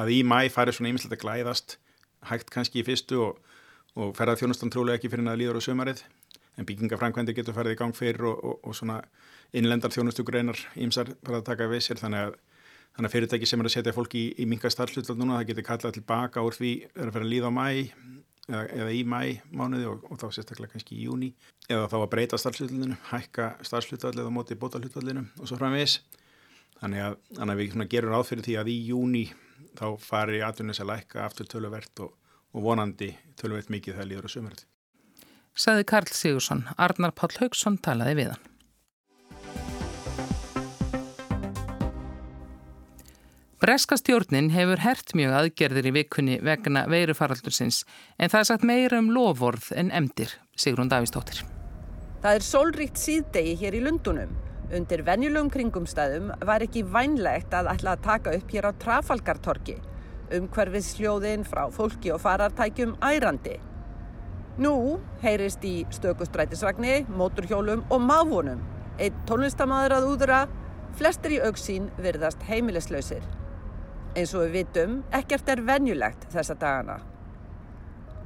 að 0.00 0.14
í 0.16 0.22
mæ 0.24 0.38
fari 0.54 0.76
svona 0.76 0.94
ýmislegt 0.94 1.18
að 1.18 1.26
glæðast 1.26 1.78
hægt 2.30 2.52
kannski 2.54 2.80
í 2.80 2.86
fyrstu 2.86 3.20
og, 3.20 3.42
og 3.94 4.14
ferða 4.18 4.38
þjónustan 4.40 4.72
trúlega 4.74 4.98
ekki 4.98 5.12
fyrir 5.12 5.30
að 5.30 5.40
líður 5.42 5.60
á 5.60 5.66
sömarið 5.66 6.02
en 6.58 6.66
byggingafrænkvændi 6.68 7.34
getur 7.34 7.54
farið 7.56 7.76
í 7.76 7.78
gang 7.78 7.94
fyrir 7.96 8.26
og, 8.30 8.58
og 8.62 8.74
svona 8.74 9.00
innlendar 9.54 9.94
þjónustugreinar 9.94 10.58
ímsar 10.74 11.14
bara 11.22 11.40
að 11.40 11.48
taka 11.50 11.70
við 11.70 11.86
sér 11.86 12.02
þannig 12.02 12.28
að 12.28 12.42
Þannig 12.94 13.08
að 13.08 13.14
fyrirtæki 13.16 13.46
sem 13.50 13.62
er 13.62 13.66
að 13.66 13.72
setja 13.74 13.92
fólk 13.94 14.12
í, 14.14 14.20
í 14.38 14.44
minga 14.46 14.70
starfslutal 14.70 15.16
núna, 15.18 15.40
það 15.40 15.48
getur 15.48 15.64
kallað 15.66 15.96
tilbaka 15.96 16.44
úr 16.46 16.54
því 16.54 16.68
að 16.94 17.08
vera 17.08 17.24
að 17.24 17.32
líða 17.32 17.48
á 17.50 17.52
mæ 17.56 17.64
eða, 17.74 18.60
eða 18.62 18.92
í 18.94 19.00
mæ 19.10 19.18
mánuði 19.50 19.88
og, 19.90 20.04
og 20.06 20.20
þá 20.20 20.26
sérstaklega 20.36 20.76
kannski 20.76 21.00
í 21.00 21.08
júni 21.08 21.32
eða 21.66 21.88
þá 21.90 21.96
að 21.98 22.06
breyta 22.12 22.38
starfslutalinu, 22.38 22.98
hækka 23.10 23.48
starfslutal 23.66 24.12
eða 24.14 24.30
móti 24.36 24.58
bótalhutalinu 24.60 25.24
og 25.40 25.50
svo 25.50 25.58
framvegis. 25.58 25.96
Þannig 26.78 27.02
að, 27.08 27.18
þannig 27.34 27.54
að 27.56 27.62
við 27.64 27.90
gerum 27.96 28.14
ráð 28.14 28.28
fyrir 28.30 28.46
því 28.46 28.56
að 28.60 28.70
í 28.70 28.76
júni 28.92 29.24
þá 29.74 29.86
fari 29.98 30.44
atvinnis 30.46 30.82
að 30.84 30.92
lækka 30.92 31.24
aftur 31.26 31.50
töluvert 31.50 32.04
og, 32.06 32.14
og 32.54 32.64
vonandi 32.64 33.10
töluvert 33.40 33.70
mikið 33.74 33.98
það 33.98 34.10
líður 34.10 34.30
á 34.30 34.34
sömurði. 34.34 34.66
Saði 35.54 35.86
Karl 35.86 36.10
Sigursson, 36.10 36.64
Arnar 36.78 37.14
Páll 37.14 37.34
Haugsson 37.38 37.78
talaði 37.82 38.18
við 38.22 38.34
hann. 38.34 38.50
Breska 43.64 43.96
stjórnin 43.96 44.50
hefur 44.52 44.82
hert 44.82 45.14
mjög 45.16 45.34
aðgerðir 45.38 45.86
í 45.88 45.92
vikunni 45.94 46.34
vegna 46.44 46.82
veirufaraldursins 46.90 47.78
en 48.18 48.28
það 48.28 48.42
er 48.42 48.48
sagt 48.50 48.66
meira 48.68 48.98
um 49.00 49.08
lovorð 49.14 49.70
en 49.78 49.92
emdir, 49.94 50.34
Sigrun 50.52 50.90
Davísdóttir. 50.92 51.40
Það 52.20 52.36
er 52.36 52.44
sólríkt 52.44 53.00
síðdegi 53.00 53.54
hér 53.62 53.78
í 53.78 53.80
Lundunum. 53.86 54.34
Undir 54.74 55.04
venjulegum 55.06 55.48
kringumstæðum 55.54 56.30
var 56.44 56.64
ekki 56.66 56.82
vænlegt 56.92 57.56
að 57.56 57.70
ætla 57.72 57.94
að 57.94 58.04
taka 58.04 58.36
upp 58.36 58.52
hér 58.52 58.68
á 58.68 58.72
Trafalgartorki, 58.84 59.78
umhverfið 60.32 60.84
sljóðin 60.86 61.44
frá 61.46 61.66
fólki 61.72 62.12
og 62.14 62.20
farartækjum 62.24 62.96
ærandi. 63.04 63.58
Nú 64.58 65.00
heyrist 65.22 65.64
í 65.66 65.82
stökustrætisvagni, 65.90 67.04
móturhjólum 67.10 67.82
og 67.90 68.02
máfunum. 68.02 68.60
Einn 69.02 69.16
tónlistamæður 69.26 69.96
að 69.96 70.10
úðra, 70.12 70.42
flestir 70.94 71.34
í 71.34 71.40
auksín 71.42 71.88
virðast 71.98 72.44
heimilislausir. 72.46 73.24
Eins 74.14 74.34
og 74.34 74.46
við 74.46 74.60
vitum, 74.60 75.00
ekkert 75.10 75.48
er 75.50 75.64
venjulegt 75.66 76.28
þessa 76.30 76.54
dagana. 76.54 77.00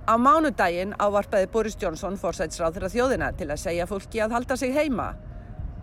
Á 0.08 0.14
mánudaginn 0.20 0.94
ávarpaði 1.00 1.48
Boris 1.52 1.76
Johnson 1.80 2.16
fórsætsráð 2.20 2.76
þeirra 2.76 2.92
þjóðina 2.92 3.30
til 3.36 3.48
að 3.48 3.62
segja 3.64 3.88
fólki 3.88 4.20
að 4.24 4.36
halda 4.36 4.56
sig 4.56 4.76
heima. 4.76 5.14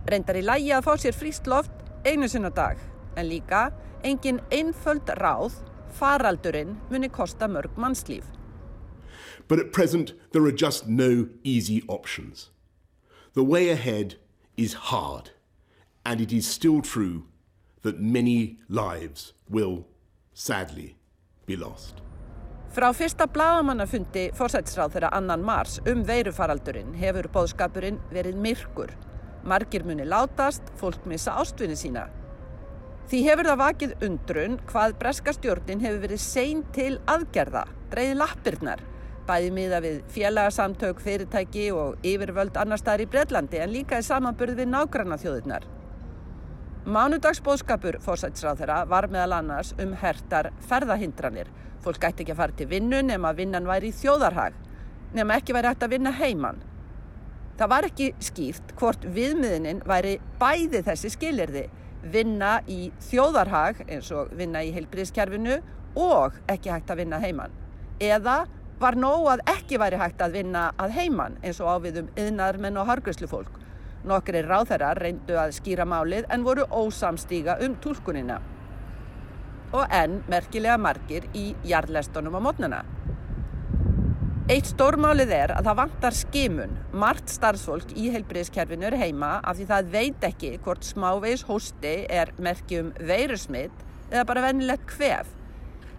Reyndar 0.10 0.38
í 0.38 0.46
lægi 0.46 0.72
að 0.78 0.86
fá 0.86 0.94
sér 1.02 1.18
fríst 1.18 1.50
loft 1.50 1.74
einu 2.06 2.30
sinna 2.30 2.52
dag, 2.54 2.78
en 3.18 3.30
líka 3.30 3.72
engin 4.06 4.40
einföld 4.54 5.10
ráð, 5.18 5.58
faraldurinn 6.00 6.76
muni 6.90 7.10
kosta 7.10 7.48
mörg 7.48 7.78
mannslíf. 7.78 8.26
But 9.48 9.60
at 9.60 9.72
present 9.72 10.14
there 10.32 10.46
are 10.46 10.52
just 10.52 10.88
no 10.88 11.28
easy 11.44 11.84
options. 11.88 12.50
The 13.34 13.44
way 13.44 13.70
ahead 13.70 14.16
is 14.58 14.74
hard, 14.92 15.32
and 16.06 16.22
it 16.22 16.32
is 16.32 16.48
still 16.48 16.82
true 16.82 17.24
that 17.82 18.00
many 18.00 18.58
lives 18.70 19.34
will 19.50 19.86
sadly 20.34 20.96
be 21.46 21.56
lost. 21.56 22.02
Frá 22.76 22.90
fyrsta 22.92 23.28
bladamannafundi 23.32 24.30
fórsætsráð 24.36 24.96
þeirra 24.96 25.10
annan 25.16 25.44
mars 25.48 25.78
um 25.88 26.02
veirufaraldurinn 26.08 26.96
hefur 27.00 27.30
bóðskapurinn 27.32 28.02
verið 28.12 28.40
myrkur. 28.44 28.92
Margir 29.48 29.86
muni 29.88 30.04
látast, 30.04 30.74
fólk 30.76 31.06
missa 31.08 31.38
ástvinni 31.40 31.78
sína. 31.80 32.10
Því 33.06 33.20
hefur 33.28 33.46
það 33.46 33.60
vakið 33.62 33.92
undrun 34.08 34.56
hvað 34.66 34.94
breska 34.98 35.34
stjórnin 35.36 35.82
hefur 35.84 36.00
verið 36.08 36.22
sein 36.24 36.64
til 36.74 36.96
aðgerða, 37.06 37.62
dreyði 37.92 38.16
lappirnar, 38.18 38.82
bæði 39.28 39.52
miða 39.54 39.82
við 39.84 40.00
félagsamtök, 40.16 41.04
fyrirtæki 41.06 41.68
og 41.78 42.02
yfirvöld 42.02 42.58
annar 42.58 42.82
staðar 42.82 43.04
í 43.06 43.08
Breitlandi 43.14 43.62
en 43.62 43.74
líka 43.76 44.02
í 44.02 44.08
samanburð 44.08 44.58
við 44.58 44.72
nágranna 44.74 45.20
þjóðurnar. 45.22 45.70
Mánudagsbóðskapur 46.86 48.00
fórsætsráð 48.02 48.64
þeirra 48.64 48.82
var 48.90 49.10
meðal 49.14 49.38
annars 49.38 49.76
um 49.82 49.94
hertar 50.02 50.50
ferðahindranir. 50.66 51.54
Fólk 51.86 52.02
gæti 52.02 52.26
ekki 52.26 52.34
að 52.34 52.42
fara 52.42 52.58
til 52.58 52.72
vinnu 52.74 53.06
nema 53.06 53.30
að 53.30 53.44
vinnan 53.44 53.70
væri 53.70 53.94
í 53.94 53.98
þjóðarhag, 54.02 54.58
nema 55.14 55.38
ekki 55.38 55.54
væri 55.54 55.76
hægt 55.76 55.86
að 55.86 55.94
vinna 55.94 56.18
heiman. 56.18 56.66
Það 57.58 57.72
var 57.78 57.86
ekki 57.94 58.14
skýrt 58.18 58.78
hvort 58.82 59.06
viðmiðinin 59.06 59.86
væri 59.86 60.18
bæði 60.42 60.82
þessi 60.90 61.14
skilirði, 61.14 61.68
vinna 62.12 62.60
í 62.70 62.92
þjóðarhag 63.10 63.86
eins 63.88 64.12
og 64.14 64.34
vinna 64.38 64.62
í 64.64 64.72
heilbríðskerfinu 64.76 65.60
og 66.00 66.38
ekki 66.52 66.74
hægt 66.74 66.92
að 66.92 67.02
vinna 67.04 67.20
heiman. 67.24 67.54
Eða 68.04 68.46
var 68.80 68.98
nóg 69.00 69.30
að 69.32 69.44
ekki 69.56 69.80
væri 69.80 70.00
hægt 70.00 70.22
að 70.22 70.40
vinna 70.40 70.66
að 70.82 70.98
heiman 70.98 71.38
eins 71.44 71.62
og 71.64 71.72
áviðum 71.78 72.10
yðnarmenn 72.20 72.82
og 72.82 72.90
hargræslu 72.90 73.30
fólk. 73.32 73.62
Nokkri 74.06 74.44
ráþærar 74.46 75.00
reyndu 75.02 75.38
að 75.40 75.56
skýra 75.58 75.88
málið 75.90 76.28
en 76.30 76.44
voru 76.46 76.68
ósamstíga 76.70 77.58
um 77.66 77.78
tólkunina. 77.82 78.42
Og 79.74 79.88
enn 79.90 80.22
merkilega 80.30 80.78
margir 80.78 81.26
í 81.34 81.54
jarðlestunum 81.66 82.38
á 82.38 82.42
mótnuna. 82.44 82.84
Eitt 84.46 84.68
stórmálið 84.70 85.32
er 85.34 85.52
að 85.56 85.66
það 85.66 85.78
vantar 85.80 86.14
skimun. 86.14 86.74
Mart 87.02 87.32
starfsfólk 87.34 87.96
í 87.98 88.12
heilbriðskerfinu 88.14 88.86
er 88.92 88.96
heima 89.02 89.42
af 89.42 89.58
því 89.58 89.66
það 89.72 89.88
veit 89.96 90.28
ekki 90.28 90.52
hvort 90.62 90.86
smávegis 90.86 91.42
hósti 91.48 91.94
er 92.14 92.30
merkjum 92.38 92.92
veirusmitt 93.10 93.74
eða 94.12 94.28
bara 94.30 94.44
vennilegt 94.46 94.94
hvef. 95.00 95.26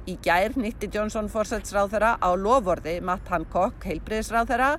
Í 0.07 0.15
gær 0.23 0.55
nýtti 0.55 0.87
Johnson 0.95 1.27
fórsætsráþara 1.35 2.23
á 2.23 2.31
lovorði 2.39 3.03
Matt 3.03 3.27
Hancock 3.35 3.83
heilbriðsráþara 3.83 4.79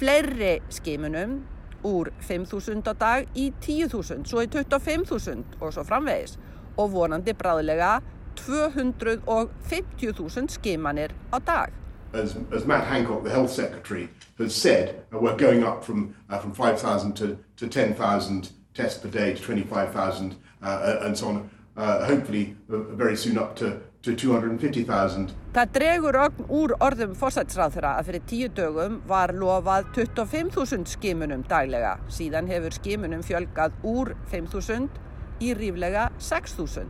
fleiri 0.00 0.64
skimunum 0.72 1.44
úr 1.84 2.08
5.000 2.24 2.88
á 2.88 2.96
dag 2.96 3.28
í 3.36 3.52
10.000, 3.60 4.24
svo 4.24 4.40
í 4.40 4.48
25.000 4.48 5.60
og 5.60 5.76
svo 5.76 5.84
framvegis 5.84 6.40
og 6.80 6.96
vonandi 6.96 7.36
bráðilega 7.36 8.00
250.000 8.46 10.48
skimanir 10.56 11.12
á 11.28 11.36
dag. 11.44 11.83
As, 12.14 12.36
as 12.52 12.64
Matt 12.64 12.86
Hancock, 12.86 13.24
the 13.24 13.30
health 13.30 13.50
secretary, 13.50 14.08
has 14.38 14.54
said, 14.54 15.04
uh, 15.12 15.18
we're 15.18 15.36
going 15.36 15.64
up 15.64 15.84
from, 15.84 16.14
uh, 16.30 16.38
from 16.38 16.52
5,000 16.52 17.14
to, 17.16 17.38
to 17.56 17.66
10,000 17.66 18.50
tests 18.72 19.00
per 19.00 19.08
day 19.08 19.34
to 19.34 19.42
25,000 19.42 20.36
uh, 20.62 20.98
and 21.02 21.18
so 21.18 21.28
on, 21.28 21.50
uh, 21.76 22.06
hopefully 22.06 22.56
uh, 22.72 22.78
very 22.94 23.16
soon 23.16 23.36
up 23.36 23.56
to 23.56 23.80
Það 24.04 25.70
dregur 25.72 26.16
úr 26.52 26.74
orðum 26.76 27.14
fórsætsráðra 27.16 27.94
að 27.96 28.10
fyrir 28.10 28.26
tíu 28.28 28.50
dögum 28.52 28.98
var 29.08 29.32
lofað 29.32 29.88
25.000 29.96 30.84
skimunum 30.92 31.46
daglega. 31.48 31.94
Síðan 32.12 32.50
hefur 32.52 32.76
skimunum 32.76 33.24
fjölgað 33.24 33.72
úr 33.80 34.12
5.000 34.28 34.92
í 35.40 35.54
ríflega 35.56 36.10
6.000. 36.20 36.84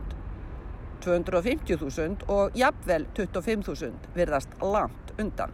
250.000 1.05 2.27
og 2.27 2.59
jafnvel 2.59 3.07
25.000 3.15 4.11
virðast 4.17 4.59
langt 4.59 5.04
undan. 5.21 5.53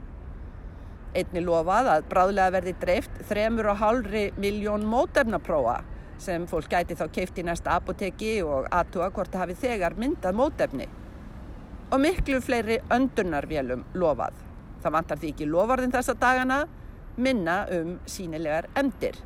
Einni 1.12 1.44
lofað 1.44 1.90
að 1.92 2.06
bráðlega 2.12 2.56
verði 2.56 2.74
dreift 2.80 3.18
3,5 3.30 4.40
miljón 4.40 4.86
mótefnapróa 4.88 5.82
sem 6.22 6.46
fólk 6.48 6.70
gæti 6.72 6.96
þá 6.96 7.06
keift 7.12 7.40
í 7.42 7.46
næsta 7.46 7.76
apoteki 7.80 8.36
og 8.46 8.70
aðtúa 8.72 9.10
hvort 9.12 9.34
það 9.34 9.44
hafi 9.46 9.58
þegar 9.66 9.98
myndað 10.00 10.38
mótefni 10.38 10.88
og 11.92 12.00
miklu 12.00 12.40
fleiri 12.40 12.78
öndunarvélum 12.94 13.84
lofað. 14.00 14.38
Það 14.82 14.96
vantar 14.96 15.20
því 15.20 15.34
ekki 15.34 15.48
lofarðin 15.50 15.92
þessa 15.94 16.16
dagana, 16.22 16.62
minna 17.18 17.58
um 17.76 17.98
sínilegar 18.08 18.70
emdir. 18.80 19.18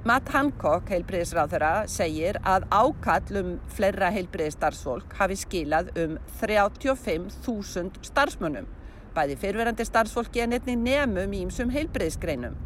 Matt 0.00 0.30
Hancock, 0.32 0.88
heilbriðisráðara, 0.88 1.84
segir 1.92 2.38
að 2.48 2.64
ákallum 2.72 3.58
fleira 3.68 4.08
heilbriðistarfsfólk 4.14 5.12
hafi 5.18 5.36
skilað 5.36 5.90
um 6.00 6.14
35.000 6.40 8.00
starfsmönnum, 8.08 8.64
bæði 9.12 9.36
fyrverandi 9.42 9.84
starfsfólki 9.84 10.40
en 10.40 10.56
einni 10.56 10.72
nefnum 10.86 11.34
í 11.36 11.42
ímsum 11.44 11.68
heilbriðisgreinum. 11.74 12.56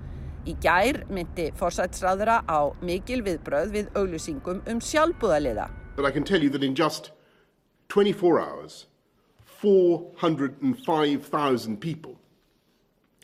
Í 0.47 0.55
gær 0.63 1.03
myndi 1.11 1.51
fórsætsráðara 1.59 2.47
á 2.47 2.71
mikil 2.87 3.27
viðbröð 3.27 3.75
við 3.81 3.91
auglýsingum 3.99 4.63
um 4.71 4.79
sjálfbúðaliða. 4.79 5.67
24 7.91 8.39
hours, 8.41 8.87
405,000 9.61 11.81
people 11.81 12.15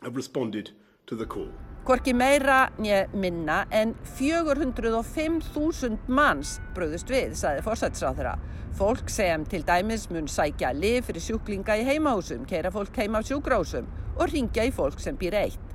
have 0.02 0.16
responded 0.16 0.72
to 1.06 1.14
the 1.14 1.26
call. 1.26 1.69
Hvorki 1.80 2.12
meira 2.12 2.66
nýja 2.76 3.06
minna 3.16 3.62
en 3.72 3.94
405.000 4.18 6.10
manns 6.12 6.58
bröðust 6.76 7.08
við, 7.08 7.32
saði 7.40 7.62
fórsætsráþurra. 7.64 8.34
Fólk 8.76 9.08
sem 9.08 9.46
til 9.48 9.62
dæmis 9.64 10.04
mun 10.12 10.28
sækja 10.28 10.74
lif 10.76 11.08
fyrir 11.08 11.24
sjúklinga 11.24 11.78
í 11.80 11.86
heimahúsum, 11.88 12.44
keira 12.44 12.68
fólk 12.74 13.00
heima 13.00 13.22
á 13.24 13.26
sjúkrásum 13.26 13.88
og 14.18 14.28
ringja 14.28 14.66
í 14.68 14.72
fólk 14.76 15.00
sem 15.00 15.16
býr 15.16 15.38
eitt. 15.40 15.70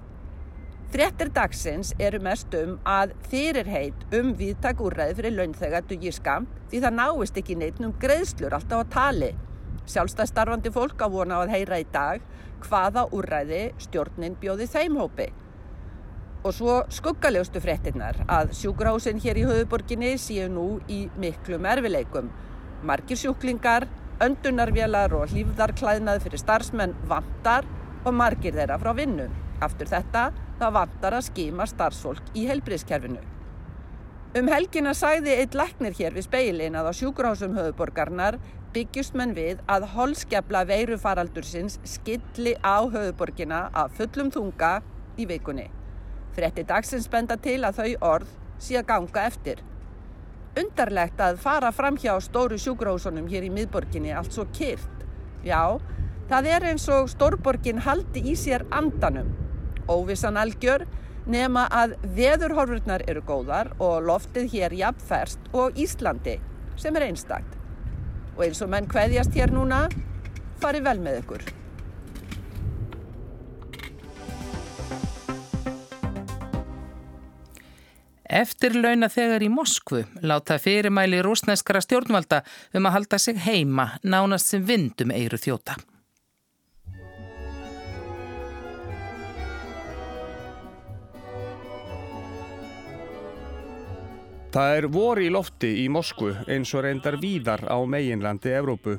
Frettir 0.93 1.31
dagsins 1.33 1.95
eru 1.97 2.19
mest 2.23 2.53
um 2.59 2.75
að 2.85 3.15
fyrirheit 3.31 4.05
um 4.15 4.29
viðtak 4.37 4.83
úrræði 4.85 5.15
fyrir 5.17 5.33
launþega 5.39 5.81
dugir 5.89 6.13
skam 6.13 6.45
því 6.69 6.83
það 6.83 6.95
náist 6.99 7.39
ekki 7.41 7.57
neitt 7.57 7.81
um 7.81 7.95
greiðslur 8.03 8.53
alltaf 8.59 8.85
á 8.85 8.93
tali. 8.93 9.31
Sjálfstæðstarfandi 9.89 10.69
fólk 10.75 11.01
á 11.01 11.09
vona 11.09 11.41
á 11.41 11.49
að 11.49 11.55
heyra 11.57 11.81
í 11.81 11.89
dag 11.89 12.21
hvaða 12.69 13.07
úrræði 13.09 13.63
stjórnin 13.87 14.37
bjóði 14.37 14.69
þeim 14.69 15.01
hópi. 15.01 15.27
Og 16.45 16.53
svo 16.53 16.73
skuggaljóstu 16.93 17.57
frettinnar 17.57 18.19
að 18.29 18.51
sjúkrahúsin 18.53 19.17
hér 19.23 19.39
í 19.41 19.45
höfuborginni 19.47 20.11
séu 20.21 20.45
nú 20.53 20.65
í 20.85 21.07
miklum 21.17 21.65
erfileikum. 21.65 22.27
Margir 22.85 23.17
sjúklingar, 23.17 23.87
öndunarvélar 24.21 25.15
og 25.17 25.31
hlýfðarklæðnað 25.31 26.19
fyrir 26.21 26.41
starfsmenn 26.43 26.93
vantar 27.09 27.65
og 28.05 28.13
margir 28.13 28.53
þeirra 28.53 28.77
frá 28.77 28.91
vinnu. 28.93 29.25
Aftur 29.65 29.89
þetta, 29.89 30.27
það 30.59 30.75
vantar 30.75 31.17
að 31.17 31.25
skima 31.31 31.65
starfsfólk 31.65 32.29
í 32.37 32.45
helbriðskerfinu. 32.51 33.23
Um 34.35 34.51
helgina 34.51 34.91
sæði 34.93 35.33
eitt 35.39 35.55
læknir 35.57 35.95
hér 35.97 36.13
við 36.13 36.27
speilin 36.27 36.77
að 36.77 36.91
á 36.91 36.97
sjúkrahúsum 36.99 37.55
höfuborgarnar 37.57 38.37
byggjust 38.75 39.15
menn 39.15 39.33
við 39.33 39.63
að 39.71 39.87
holskefla 39.95 40.65
veirufaraldursins 40.69 41.79
skilli 41.87 42.53
á 42.59 42.83
höfuborgina 42.83 43.69
af 43.73 43.95
fullum 43.97 44.29
þunga 44.35 44.75
í 45.17 45.25
vikunni. 45.31 45.71
Frettir 46.35 46.67
dagsins 46.67 47.07
benda 47.11 47.37
til 47.39 47.61
að 47.63 47.79
þau 47.79 48.09
orð 48.09 48.31
sé 48.59 48.75
að 48.79 48.89
ganga 48.89 49.23
eftir. 49.29 49.61
Undarlegt 50.59 51.21
að 51.23 51.39
fara 51.43 51.71
fram 51.75 51.97
hjá 51.99 52.13
stóru 52.23 52.57
sjúkrahúsunum 52.59 53.27
hér 53.31 53.47
í 53.47 53.51
miðborginni 53.55 54.13
allt 54.15 54.35
svo 54.35 54.45
kyrt. 54.55 55.03
Já, 55.47 55.79
það 56.29 56.51
er 56.51 56.67
eins 56.71 56.87
og 56.91 57.09
stórborgin 57.11 57.81
haldi 57.87 58.23
í 58.31 58.35
sér 58.39 58.67
andanum. 58.75 59.31
Óvissan 59.91 60.39
algjör 60.41 60.85
nema 61.25 61.65
að 61.71 61.95
veðurhorfurnar 62.17 63.05
eru 63.09 63.23
góðar 63.25 63.71
og 63.79 64.03
loftið 64.05 64.49
hér 64.53 64.75
jafnferst 64.79 65.51
og 65.53 65.77
Íslandi 65.79 66.39
sem 66.79 66.95
er 66.95 67.09
einstakt. 67.09 67.59
Og 68.35 68.47
eins 68.49 68.63
og 68.63 68.71
menn 68.71 68.89
hveðjast 68.91 69.35
hér 69.37 69.53
núna, 69.55 69.85
fari 70.59 70.83
vel 70.83 70.99
með 70.99 71.23
ykkur. 71.23 71.45
Eftir 78.25 78.73
launa 78.73 79.05
þegar 79.11 79.43
í 79.45 79.49
Moskvu 79.53 80.01
láta 80.25 80.57
fyrirmæli 80.57 81.19
rúsneskara 81.21 81.81
stjórnvalda 81.85 82.41
um 82.73 82.87
að 82.89 82.95
halda 82.97 83.19
sig 83.21 83.37
heima 83.45 83.91
nánast 84.01 84.49
sem 84.49 84.65
vindum 84.65 85.13
eiru 85.13 85.37
þjóta. 85.37 85.77
Það 94.55 94.77
er 94.79 94.85
vor 94.87 95.19
í 95.19 95.29
lofti 95.29 95.69
í 95.83 95.87
Moskvu 95.91 96.31
eins 96.47 96.69
og 96.73 96.85
reyndar 96.85 97.19
víðar 97.19 97.67
á 97.67 97.75
meginlandi 97.83 98.55
Evrópu. 98.55 98.95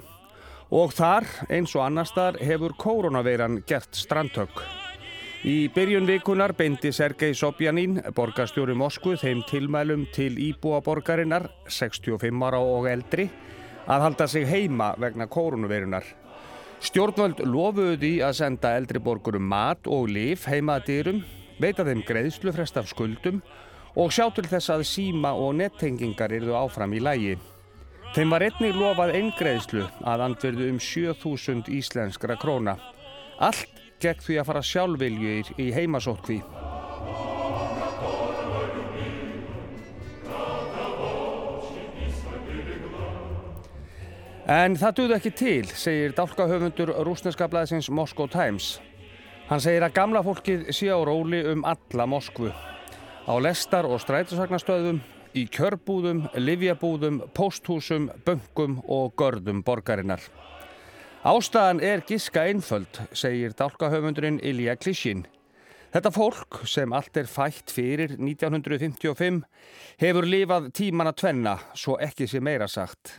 Og 0.71 0.93
þar, 0.93 1.25
eins 1.49 1.73
og 1.79 1.87
annar 1.87 2.07
staðar, 2.07 2.43
hefur 2.45 2.77
koronaveiran 2.77 3.63
gert 3.67 3.97
strandhögg. 3.97 4.76
Í 5.45 5.69
byrjun 5.69 6.07
vikunar 6.09 6.55
beindi 6.57 6.89
Sergei 6.97 7.35
Sobjanin, 7.37 7.99
borgarstjóri 8.17 8.73
Moskvu, 8.75 9.19
þeim 9.21 9.43
tilmælum 9.45 10.07
til 10.15 10.39
íbúa 10.41 10.81
borgarinnar, 10.81 11.51
65 11.69 12.41
ára 12.47 12.61
og 12.65 12.89
eldri, 12.89 13.29
að 13.87 14.07
halda 14.07 14.27
sig 14.27 14.47
heima 14.49 14.95
vegna 14.99 15.27
koronaveirunar. 15.29 16.07
Stjórnvöld 16.81 17.45
lofuðu 17.45 17.99
því 18.01 18.13
að 18.25 18.35
senda 18.41 18.73
eldri 18.79 19.01
borgurum 19.03 19.45
mat 19.53 19.87
og 19.87 20.09
lif 20.09 20.49
heima 20.49 20.79
að 20.81 20.89
dyrum, 20.89 21.23
veita 21.61 21.85
þeim 21.85 22.03
greiðslufrest 22.09 22.81
af 22.81 22.89
skuldum 22.89 23.43
og 23.97 24.13
sjá 24.13 24.27
til 24.33 24.49
þess 24.49 24.73
að 24.73 24.89
síma 24.89 25.35
og 25.37 25.55
nettengingar 25.61 26.33
eruðu 26.33 26.57
áfram 26.59 26.97
í 26.97 27.01
lægi. 27.01 27.37
Þeim 28.17 28.33
var 28.33 28.45
einnig 28.47 28.77
lofað 28.77 29.15
eingreðslu 29.21 29.87
að 30.01 30.27
andverðu 30.31 30.69
um 30.73 30.81
7000 30.81 31.69
íslenskra 31.77 32.37
króna. 32.41 32.77
Allt 33.37 33.76
gegn 34.03 34.23
því 34.25 34.39
að 34.41 34.49
fara 34.51 34.63
sjálfviljur 34.65 35.53
í 35.61 35.71
heimasótkví. 35.77 36.41
En 44.47 44.77
það 44.79 44.93
duð 45.01 45.13
ekki 45.17 45.31
til, 45.35 45.65
segir 45.75 46.13
dálkahöfundur 46.15 46.93
rúsneska 47.07 47.49
blæðisins 47.51 47.89
Moscow 47.91 48.29
Times. 48.31 48.77
Hann 49.49 49.63
segir 49.63 49.83
að 49.83 49.97
gamla 49.97 50.23
fólkið 50.23 50.69
sé 50.71 50.87
á 50.87 50.99
róli 51.03 51.41
um 51.51 51.65
alla 51.67 52.07
Moskvu. 52.07 52.53
Á 53.27 53.35
lestar 53.43 53.89
og 53.91 53.99
strætisvagnastöðum, 54.05 55.01
í 55.35 55.49
kjörbúðum, 55.51 56.29
livjabúðum, 56.39 57.25
pósthúsum, 57.35 58.07
böngum 58.23 58.79
og 58.87 59.17
görðum 59.19 59.65
borgarinnar. 59.67 60.23
Ástæðan 61.27 61.81
er 61.83 62.05
giska 62.07 62.45
einföld, 62.47 63.01
segir 63.11 63.51
dálkahöfundurinn 63.59 64.37
Ilja 64.47 64.77
Klishin. 64.79 65.25
Þetta 65.91 66.13
fólk, 66.15 66.61
sem 66.71 66.93
allt 66.95 67.19
er 67.19 67.27
fætt 67.27 67.73
fyrir 67.75 68.13
1955, 68.15 69.41
hefur 69.99 70.29
lifað 70.31 70.69
tíman 70.79 71.11
að 71.11 71.17
tvenna, 71.25 71.55
svo 71.75 71.97
ekki 71.99 72.29
sé 72.31 72.39
meira 72.39 72.69
sagt. 72.71 73.17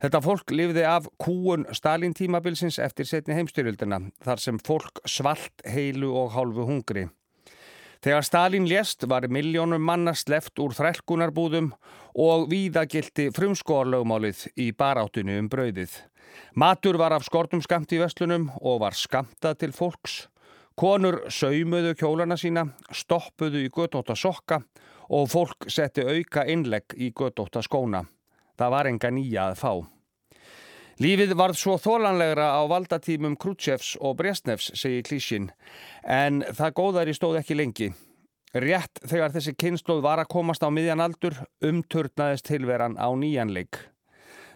Þetta 0.00 0.22
fólk 0.24 0.54
lifði 0.56 0.86
af 0.88 1.10
kúun 1.20 1.66
Stalin 1.76 2.16
tímabilsins 2.16 2.80
eftir 2.80 3.10
setni 3.10 3.36
heimstyrjöldina, 3.36 4.00
þar 4.24 4.40
sem 4.40 4.62
fólk 4.64 5.04
svalt 5.04 5.66
heilu 5.68 6.14
og 6.16 6.32
hálfu 6.38 6.64
hungri. 6.64 7.10
Þegar 8.00 8.24
Stalin 8.24 8.70
lést 8.72 9.04
var 9.04 9.28
miljónum 9.28 9.84
manna 9.84 10.16
sleft 10.16 10.56
úr 10.64 10.72
þrælkunarbúðum 10.80 11.74
og 12.24 12.48
víðagildi 12.48 13.28
frumskóarlögmálið 13.36 14.46
í 14.56 14.72
baráttunni 14.72 15.36
um 15.44 15.52
brauðið. 15.52 16.00
Matur 16.54 16.98
var 17.00 17.14
af 17.16 17.24
skortum 17.26 17.62
skamt 17.64 17.92
í 17.92 18.00
vestlunum 18.02 18.50
og 18.60 18.80
var 18.84 18.96
skamtað 18.98 19.58
til 19.62 19.74
fólks. 19.76 20.24
Konur 20.74 21.20
saumuðu 21.30 21.94
kjólana 21.94 22.36
sína, 22.40 22.66
stoppuðu 22.90 23.62
í 23.62 23.70
gödóta 23.70 24.16
sokka 24.18 24.60
og 25.14 25.28
fólk 25.30 25.68
setti 25.70 26.02
auka 26.02 26.46
innlegg 26.50 26.96
í 26.98 27.12
gödóta 27.14 27.62
skóna. 27.62 28.04
Það 28.58 28.72
var 28.74 28.90
enga 28.90 29.10
nýja 29.14 29.50
að 29.50 29.60
fá. 29.60 29.72
Lífið 31.02 31.34
varð 31.34 31.58
svo 31.58 31.74
þólanlegra 31.82 32.52
á 32.54 32.62
valdatímum 32.70 33.34
Krútsjefs 33.34 33.96
og 33.98 34.14
Brestnefs, 34.20 34.70
segir 34.78 35.02
Klíshin, 35.02 35.48
en 36.06 36.44
það 36.54 36.76
góðari 36.78 37.14
stóð 37.16 37.40
ekki 37.40 37.56
lengi. 37.58 37.88
Rétt 38.54 39.00
þegar 39.02 39.34
þessi 39.34 39.56
kynnslóð 39.58 40.04
var 40.04 40.22
að 40.22 40.30
komast 40.30 40.62
á 40.62 40.70
miðjan 40.70 41.02
aldur, 41.02 41.34
umturnaðist 41.58 42.46
tilveran 42.46 42.94
á 42.94 43.10
nýjanleik. 43.10 43.80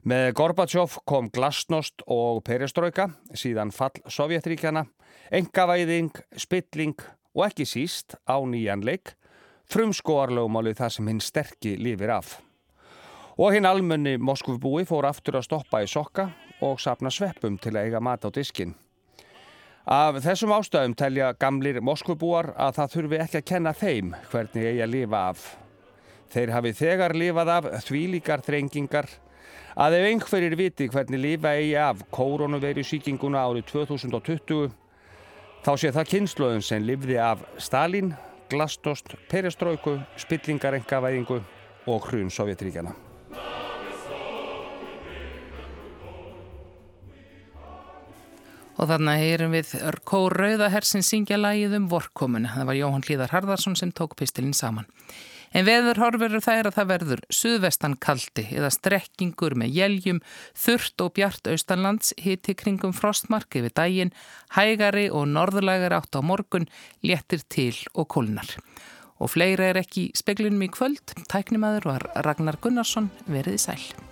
Með 0.06 0.32
Gorbatsjóf 0.38 1.00
kom 1.08 1.26
glasnost 1.34 2.04
og 2.06 2.44
pereströyka, 2.46 3.08
síðan 3.34 3.72
fall 3.74 3.98
Sovjetríkjana, 4.06 4.84
engavæðing, 5.34 6.12
spilling 6.38 6.94
og 7.34 7.48
ekki 7.48 7.66
síst 7.66 8.14
á 8.22 8.38
nýjanleik, 8.38 9.16
frumskóarlögumálið 9.68 10.78
það 10.78 10.94
sem 10.94 11.10
hinn 11.10 11.22
sterkir 11.24 11.82
lifir 11.82 12.14
af. 12.14 12.38
Og 13.38 13.54
hinn 13.54 13.66
almunni 13.66 14.16
Moskvubúi 14.22 14.86
fór 14.86 15.10
aftur 15.10 15.38
að 15.38 15.48
stoppa 15.48 15.82
í 15.82 15.90
sokka 15.90 16.30
og 16.62 16.78
sapna 16.82 17.10
sveppum 17.10 17.58
til 17.58 17.74
að 17.74 17.88
eiga 17.88 18.00
mat 18.02 18.22
á 18.26 18.30
diskin. 18.34 18.74
Af 19.88 20.18
þessum 20.22 20.52
ástæðum 20.54 20.94
telja 20.98 21.34
gamlir 21.40 21.78
Moskvubúar 21.82 22.52
að 22.54 22.74
það 22.78 22.94
þurfi 22.94 23.22
ekki 23.24 23.38
að 23.40 23.48
kenna 23.50 23.74
þeim 23.74 24.10
hvernig 24.30 24.66
eigi 24.66 24.82
að 24.84 24.94
lifa 24.94 25.22
af. 25.30 25.46
Þeir 26.28 26.52
hafi 26.54 26.72
þegar 26.76 27.14
lifað 27.16 27.52
af 27.54 27.70
þvílíkar 27.86 28.42
þrengingar 28.44 29.08
að 29.78 29.98
ef 29.98 30.06
einhverjir 30.10 30.56
viti 30.58 30.88
hvernig 30.92 31.22
lifa 31.22 31.54
eigi 31.56 31.74
af 31.80 32.04
koronaviru 32.14 32.84
síkinguna 32.86 33.44
árið 33.46 33.68
2020 33.72 34.70
þá 35.64 35.72
sé 35.76 35.92
það 35.94 36.10
kynnslóðun 36.14 36.64
sem 36.64 36.86
lifði 36.86 37.18
af 37.22 37.44
Stalin, 37.62 38.14
Glasnost, 38.48 39.14
Pereströyku, 39.28 39.98
spillingarengavæðingu 40.16 41.42
og 41.88 42.08
hrun 42.08 42.32
Sovjetríkjana. 42.32 42.94
Og 48.78 48.86
þarna 48.86 49.16
heyrum 49.18 49.56
við 49.56 49.72
Kór 50.06 50.36
Rauðahersin 50.38 51.02
syngja 51.02 51.38
lagið 51.38 51.74
um 51.80 51.88
vorkomuna. 51.90 52.52
Það 52.54 52.68
var 52.68 52.78
Jóhann 52.78 53.02
Hlíðar 53.02 53.32
Harðarsson 53.34 53.74
sem 53.78 53.90
tók 53.90 54.14
pistilinn 54.18 54.54
saman. 54.54 54.86
En 55.56 55.66
veður 55.68 56.00
horfurur 56.02 56.44
það 56.44 56.60
er 56.60 56.68
að 56.68 56.76
það 56.78 56.90
verður 56.92 57.22
suðvestan 57.32 57.96
kaldi 58.02 58.44
eða 58.52 58.72
strekkingur 58.74 59.56
með 59.58 59.78
jæljum, 59.78 60.20
þurft 60.56 61.04
og 61.04 61.14
bjart 61.16 61.48
austanlands, 61.52 62.12
hiti 62.20 62.56
kringum 62.58 62.92
frostmark 62.96 63.56
yfir 63.60 63.74
daginn, 63.76 64.12
hægari 64.56 65.08
og 65.08 65.28
norðlægari 65.32 65.98
átt 65.98 66.18
á 66.18 66.20
morgun, 66.20 66.68
léttir 67.02 67.44
til 67.48 67.74
og 67.94 68.10
kólnar. 68.12 68.58
Og 69.18 69.32
fleira 69.34 69.72
er 69.72 69.80
ekki 69.80 70.10
speglunum 70.14 70.68
í 70.68 70.70
kvöld. 70.70 71.16
Tæknimaður 71.32 71.90
var 71.90 72.06
Ragnar 72.26 72.60
Gunnarsson 72.62 73.10
verið 73.26 73.58
í 73.58 73.64
sæl. 73.64 74.07